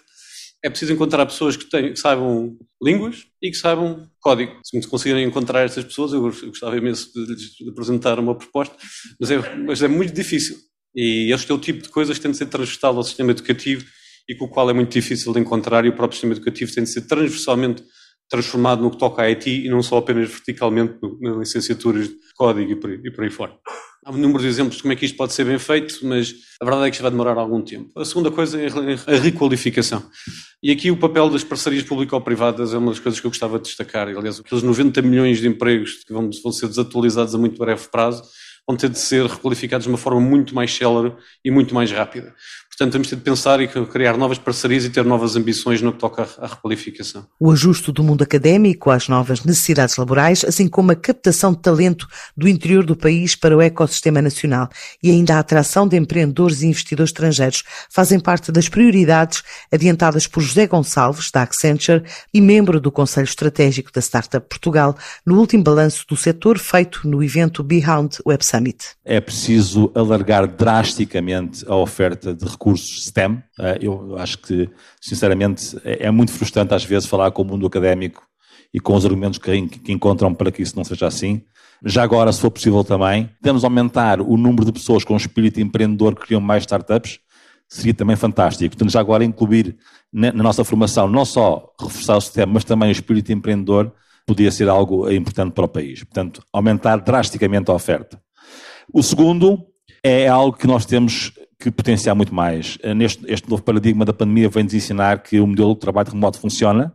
é 0.65 0.71
preciso 0.71 0.93
encontrar 0.93 1.27
pessoas 1.27 1.57
que, 1.57 1.67
que, 1.67 1.97
saibam 1.97 2.57
línguas 2.81 3.27
e 3.43 3.51
que 3.51 3.57
saibam 3.57 4.09
código. 4.21 4.53
Se 4.65 4.79
me 4.79 4.87
conseguirem 4.87 5.25
encontrar 5.25 5.65
essas 5.65 5.85
pessoas, 5.85 6.13
eu 6.13 6.23
gostava 6.23 6.77
imenso 6.77 7.13
de, 7.13 7.35
de 7.37 7.69
apresentar 7.69 8.19
uma 8.19 8.35
proposta, 8.35 8.75
mas 9.21 9.31
é, 9.31 9.57
mas 9.57 9.83
é, 9.83 9.89
muito 9.89 10.15
difícil. 10.15 10.57
E 10.95 11.33
este 11.33 11.51
é 11.51 11.55
o 11.55 11.59
tipo 11.59 11.83
de 11.83 11.89
coisas 11.89 12.17
que 12.17 12.23
tem 12.23 12.31
de 12.31 12.39
ser 12.39 12.47
transversal 12.47 12.97
ao 12.97 13.03
sistema 13.03 13.33
educativo 13.33 13.85
e 14.29 14.37
com 14.37 14.45
o 14.45 14.49
qual 14.49 14.71
é 14.71 14.73
muito 14.73 14.93
difícil 14.93 15.33
de 15.33 15.41
encontrar, 15.41 15.85
e 15.85 15.89
o 15.89 15.97
próprio 15.97 16.15
sistema 16.15 16.33
educativo 16.33 16.73
tem 16.73 16.85
de 16.85 16.91
ser 16.91 17.03
transversalmente 17.03 17.83
transformado 18.33 18.83
no 18.83 18.91
que 18.91 18.97
toca 18.97 19.21
a 19.21 19.27
IT 19.27 19.67
e 19.67 19.69
não 19.69 19.83
só 19.83 19.99
apenas 19.99 20.27
verticalmente 20.27 20.95
nas 21.21 21.37
licenciaturas 21.37 22.09
de 22.09 22.17
código 22.35 22.73
e 22.73 22.77
por, 22.77 22.89
aí, 22.89 23.01
e 23.05 23.11
por 23.11 23.25
aí 23.25 23.31
fora. 23.31 23.53
Há 24.07 24.11
um 24.11 24.17
número 24.17 24.41
de 24.41 24.49
exemplos 24.49 24.77
de 24.77 24.83
como 24.83 24.95
é 24.95 24.97
que 24.97 25.05
isto 25.05 25.19
pode 25.19 25.35
ser 25.35 25.45
bem 25.45 25.59
feito, 25.59 25.99
mas 26.03 26.35
a 26.59 26.65
verdade 26.65 26.87
é 26.87 26.91
que 26.91 26.95
isto 26.97 27.03
vai 27.03 27.11
demorar 27.11 27.37
algum 27.37 27.61
tempo. 27.61 27.93
A 28.01 28.07
segunda 28.07 28.31
coisa 28.31 28.59
é 28.59 28.69
a 29.07 29.21
requalificação. 29.21 30.03
E 30.63 30.73
aqui 30.73 30.91
o 30.91 30.97
papel 30.97 31.29
das 31.29 31.45
parcerias 31.45 31.85
público-privadas 31.85 32.73
é 32.73 32.79
uma 32.79 32.91
das 32.91 32.99
coisas 32.99 33.21
que 33.21 33.27
eu 33.27 33.31
gostava 33.31 33.59
de 33.59 33.65
destacar. 33.65 34.09
Aliás, 34.09 34.41
aqueles 34.41 34.65
90 34.65 35.03
milhões 35.03 35.39
de 35.39 35.47
empregos 35.47 36.03
que 36.05 36.13
vão, 36.13 36.31
vão 36.43 36.53
ser 36.53 36.69
desatualizados 36.69 37.35
a 37.35 37.39
muito 37.39 37.59
breve 37.59 37.87
prazo 37.89 38.23
vão 38.67 38.77
ter 38.77 38.89
de 38.89 38.99
ser 38.99 39.27
requalificados 39.27 39.85
de 39.85 39.89
uma 39.89 39.99
forma 39.99 40.21
muito 40.21 40.55
mais 40.55 40.73
célere 40.73 41.15
e 41.45 41.51
muito 41.51 41.75
mais 41.75 41.91
rápida. 41.91 42.35
Portanto, 42.73 42.93
temos 42.93 43.09
de 43.09 43.17
pensar 43.17 43.61
e 43.61 43.69
criar 43.69 44.17
novas 44.17 44.39
parcerias 44.39 44.87
e 44.87 44.91
ter 44.91 45.05
novas 45.05 45.37
ambições 45.37 45.83
no 45.83 45.93
que 45.93 45.99
toca 45.99 46.27
à 46.39 46.47
requalificação. 46.47 47.27
O 47.39 47.51
ajuste 47.51 47.93
do 47.93 48.03
mundo 48.03 48.23
académico 48.23 48.91
às 48.91 49.09
novas 49.09 49.45
necessidades 49.45 49.99
laborais, 49.99 50.43
assim 50.43 50.67
como 50.67 50.91
a 50.91 50.97
captação 50.97 51.53
de 51.53 51.59
talento 51.59 52.09
do 52.35 52.49
interior 52.49 52.83
do 52.83 52.97
país 52.97 53.37
para 53.37 53.55
o 53.55 53.61
ecossistema 53.61 54.23
nacional 54.23 54.71
e 55.03 55.11
ainda 55.11 55.37
a 55.37 55.41
atração 55.41 55.87
de 55.87 55.99
empreendedores 55.99 56.63
e 56.63 56.67
investidores 56.67 57.11
estrangeiros 57.11 57.63
fazem 57.91 58.19
parte 58.19 58.51
das 58.51 58.71
prioridades 58.71 59.43
adiantadas 59.71 60.27
por 60.27 60.43
José 60.43 60.67
Gonçalves, 60.67 61.31
da 61.31 61.43
Accenture, 61.43 62.03
e 62.33 62.41
membro 62.41 62.81
do 62.81 62.91
Conselho 62.91 63.25
Estratégico 63.25 63.93
da 63.93 64.01
Startup 64.01 64.45
Portugal, 64.49 64.97
no 65.27 65.39
último 65.39 65.63
balanço 65.63 66.07
do 66.09 66.17
setor 66.17 66.59
feito 66.59 67.07
no 67.07 67.23
evento 67.23 67.63
Behind 67.63 68.17
Web 68.27 68.43
Summit. 68.47 68.97
É 69.05 69.21
preciso 69.21 69.93
alargar 69.95 70.47
drasticamente 70.47 71.67
a 71.69 71.77
oferta 71.77 72.33
de 72.35 72.47
recursos 72.47 72.62
STEM. 72.77 73.43
Eh, 73.59 73.79
eu 73.83 74.17
acho 74.19 74.39
que, 74.39 74.71
sinceramente, 75.01 75.77
é, 75.85 76.07
é 76.07 76.11
muito 76.11 76.33
frustrante 76.33 76.75
às 76.75 76.85
vezes 76.85 77.09
falar 77.09 77.31
com 77.33 77.43
o 77.43 77.45
mundo 77.45 77.67
académico 77.67 78.23
e 78.73 78.81
com 78.81 78.95
os 78.95 79.05
argumentos 79.05 79.39
que, 79.39 79.53
encontram 79.89 80.33
para 80.33 80.51
que 80.51 80.63
isso 80.63 80.77
não 80.77 80.85
seja 80.85 81.07
assim. 81.07 81.43
Já 81.85 82.03
agora, 82.03 82.33
se 82.33 82.41
for 82.41 82.51
possível 82.51 82.85
também, 82.85 83.29
podemos 83.41 83.65
aumentar 83.65 84.21
o 84.21 84.37
número 84.37 84.65
de 84.65 84.73
pessoas 84.73 85.05
com 85.05 85.17
espírito 85.17 85.61
empreendedor 85.61 86.15
que 86.15 86.27
criam 86.27 86.41
mais 86.41 86.63
startups, 86.63 87.19
seria 87.69 87.93
também 87.93 88.17
fantástico. 88.17 88.71
Portanto, 88.71 88.93
já 88.93 89.01
agora 89.01 89.25
incluir 89.25 89.77
na, 90.13 90.33
nossa 90.33 90.65
formação 90.65 91.09
não 91.09 91.25
só 91.25 91.73
reforçar 91.81 92.17
o 92.17 92.21
sistema, 92.21 92.53
mas 92.53 92.65
também 92.65 92.89
o 92.89 92.93
espírito 92.93 93.33
empreendedor, 93.33 93.93
podia 94.27 94.51
ser 94.51 94.69
algo 94.69 95.11
importante 95.11 95.53
para 95.53 95.65
o 95.65 95.69
país. 95.69 96.05
Portanto, 96.05 96.43
aumentar 96.53 96.99
drasticamente 96.99 97.71
a 97.71 97.75
oferta. 97.75 98.21
O 98.93 99.03
segundo 99.03 99.67
é 100.03 100.29
algo 100.29 100.57
que 100.57 100.67
nós 100.67 100.87
temos 100.87 101.33
que 101.63 101.71
potenciar 101.71 102.15
muito 102.15 102.35
mais. 102.35 102.79
Eh, 102.83 102.95
neste 102.95 103.25
este 103.31 103.49
novo 103.49 103.63
paradigma 103.63 104.05
da 104.05 104.13
pandemia 104.13 104.49
vem-nos 104.49 104.75
ensinar 104.75 105.23
que 105.23 105.39
o 105.39 105.47
modelo 105.47 105.75
de 105.75 105.81
trabalho 105.81 106.11
remoto 106.11 106.39
funciona. 106.39 106.93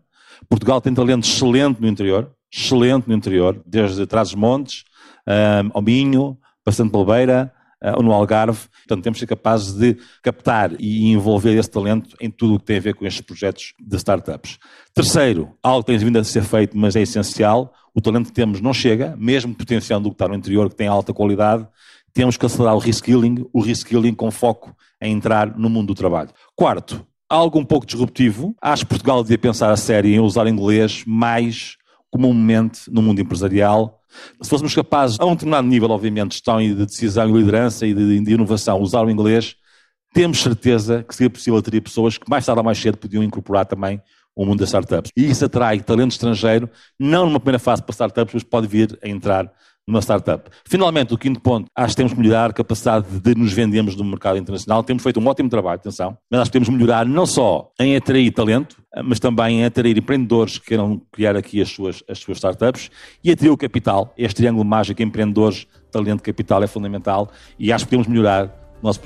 Portugal 0.50 0.82
tem 0.82 0.94
talento 0.94 1.26
excelente 1.26 1.82
no 1.82 1.88
interior, 1.88 2.32
excelente 2.54 3.08
no 3.08 3.14
interior, 3.14 3.62
desde 3.66 4.06
Trás-os-Montes, 4.06 4.84
um, 5.28 5.32
eh, 5.32 5.64
ao 5.74 5.82
Minho, 5.82 6.38
passando 6.64 6.92
pela 6.92 7.06
Beira, 7.06 7.54
uh, 7.84 8.02
no 8.02 8.12
Algarve. 8.12 8.60
Portanto, 8.88 9.04
temos 9.04 9.18
de 9.18 9.20
ser 9.22 9.28
capazes 9.28 9.74
de 9.74 9.98
captar 10.22 10.72
e 10.80 11.12
envolver 11.12 11.58
esse 11.58 11.70
talento 11.70 12.16
em 12.20 12.30
tudo 12.30 12.56
o 12.56 12.60
que 12.60 12.66
tem 12.66 12.78
a 12.78 12.82
ver 12.82 12.94
com 12.94 13.06
estes 13.06 13.22
projetos 13.22 13.74
de 13.80 13.98
startups. 13.98 14.58
Terceiro, 14.94 15.54
algo 15.62 15.84
que 15.84 15.92
tem 15.92 15.98
vindo 15.98 16.18
a 16.18 16.24
ser 16.24 16.44
feito, 16.44 16.78
mas 16.78 16.96
é 16.96 17.02
essencial, 17.02 17.74
o 17.94 18.02
talento 18.02 18.28
que 18.28 18.34
temos 18.34 18.62
não 18.62 18.74
chega, 18.74 19.16
mesmo 19.18 19.56
potenciando 19.56 20.08
o 20.08 20.12
que 20.12 20.16
está 20.16 20.28
no 20.28 20.36
interior, 20.36 20.70
que 20.70 20.76
tem 20.76 20.88
alta 20.88 21.14
qualidade, 21.14 21.68
temos 22.18 22.36
que 22.36 22.48
acelerar 22.48 22.76
o 22.76 22.80
reskilling, 22.80 23.46
o 23.54 23.62
reskilling 23.62 24.16
com 24.16 24.32
foco 24.32 24.76
em 25.00 25.14
entrar 25.14 25.56
no 25.56 25.70
mundo 25.70 25.90
do 25.90 25.94
trabalho. 25.94 26.32
Quarto, 26.56 27.06
algo 27.30 27.60
um 27.60 27.64
pouco 27.64 27.86
disruptivo. 27.86 28.56
Acho 28.60 28.86
que 28.86 28.90
Portugal 28.90 29.22
devia 29.22 29.38
pensar 29.38 29.70
a 29.70 29.78
sério 29.78 30.10
em 30.10 30.20
usar 30.20 30.48
inglês 30.48 31.04
mais 31.06 31.78
comumente 32.10 32.90
no 32.90 33.04
mundo 33.04 33.22
empresarial 33.22 34.02
Se 34.42 34.50
fôssemos 34.50 34.74
capazes, 34.74 35.20
a 35.20 35.26
um 35.28 35.34
determinado 35.34 35.68
nível, 35.68 35.92
obviamente, 35.92 36.30
de 36.30 36.36
gestão 36.38 36.60
e 36.60 36.74
de 36.74 36.88
decisão 36.88 37.30
e 37.30 37.34
liderança 37.40 37.86
e 37.86 37.94
de, 37.94 38.20
de 38.20 38.34
inovação, 38.34 38.82
usar 38.82 39.06
o 39.06 39.12
inglês, 39.12 39.56
temos 40.12 40.42
certeza 40.42 41.04
que 41.04 41.14
seria 41.14 41.30
possível 41.30 41.62
ter 41.62 41.80
pessoas 41.82 42.18
que 42.18 42.28
mais 42.28 42.44
tarde 42.44 42.58
ou 42.58 42.66
mais 42.66 42.80
cedo 42.80 42.98
podiam 42.98 43.22
incorporar 43.22 43.68
também 43.68 44.02
o 44.36 44.44
mundo 44.44 44.58
das 44.58 44.70
startups. 44.70 45.12
E 45.16 45.30
isso 45.30 45.46
atrai 45.46 45.82
talento 45.82 46.14
estrangeiro, 46.14 46.68
não 47.00 47.28
numa 47.28 47.40
primeira 47.40 47.60
fase 47.60 47.84
para 47.84 47.94
startups, 47.94 48.34
mas 48.34 48.44
pode 48.44 48.66
vir 48.66 48.98
a 49.04 49.08
entrar 49.08 49.52
numa 49.88 50.02
startup. 50.02 50.50
Finalmente, 50.66 51.14
o 51.14 51.18
quinto 51.18 51.40
ponto, 51.40 51.72
acho 51.74 51.94
que 51.94 51.98
temos 51.98 52.14
que 52.14 52.20
melhorar 52.20 52.50
a 52.50 52.54
capacidade 52.54 53.08
de 53.08 53.36
nos 53.36 53.54
vendermos 53.54 53.96
no 53.96 54.04
mercado 54.04 54.38
internacional. 54.38 54.84
Temos 54.84 55.02
feito 55.02 55.20
um 55.20 55.28
ótimo 55.28 55.50
trabalho, 55.50 55.76
atenção, 55.76 56.18
mas 56.30 56.42
acho 56.42 56.50
que 56.52 56.54
temos 56.54 56.68
que 56.68 56.76
melhorar 56.76 57.06
não 57.06 57.26
só 57.26 57.72
em 57.80 57.96
atrair 57.96 58.32
talento, 58.32 58.76
mas 59.04 59.20
também 59.20 59.62
em 59.62 59.66
atrair 59.66 59.98
empreendedores 59.98 60.58
que 60.58 60.68
queiram 60.68 61.02
criar 61.12 61.38
aqui 61.38 61.62
as 61.62 61.70
suas, 61.70 62.04
as 62.10 62.20
suas 62.20 62.38
startups 62.38 62.92
e 63.24 63.32
atrair 63.32 63.50
o 63.50 63.58
capital. 63.58 64.14
Este 64.18 64.36
triângulo 64.36 64.66
mágico 64.66 65.02
empreendedores, 65.02 65.66
talento, 65.90 66.22
capital 66.22 66.62
é 66.64 66.68
fundamental 66.68 67.30
e 67.58 67.72
acho 67.72 67.86
que 67.86 67.92
podemos 67.92 68.08
melhorar 68.08 68.67
nosso. 68.82 69.00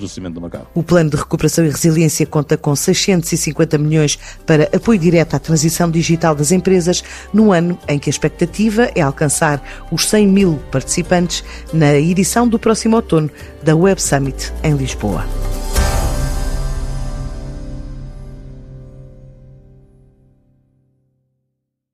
O 0.74 0.84
plano 0.84 1.10
de 1.10 1.18
recuperação 1.18 1.66
e 1.66 1.70
resiliência 1.70 2.26
conta 2.26 2.58
com 2.58 2.76
650 2.76 3.78
milhões 3.78 4.20
para 4.46 4.70
apoio 4.76 5.00
direto 5.00 5.36
à 5.36 5.40
transição 5.40 5.90
digital 5.90 6.36
das 6.36 6.52
empresas, 6.52 7.04
no 7.34 7.52
ano 7.52 7.78
em 7.88 7.98
que 7.98 8.10
a 8.10 8.12
expectativa 8.12 8.92
é 8.96 9.02
alcançar 9.02 9.62
os 9.92 10.08
100 10.08 10.28
mil 10.28 10.60
participantes 10.72 11.44
na 11.74 11.96
edição 11.96 12.48
do 12.48 12.60
próximo 12.60 12.96
outono 12.96 13.30
da 13.64 13.76
Web 13.76 14.02
Summit 14.02 14.52
em 14.64 14.76
Lisboa. 14.76 15.26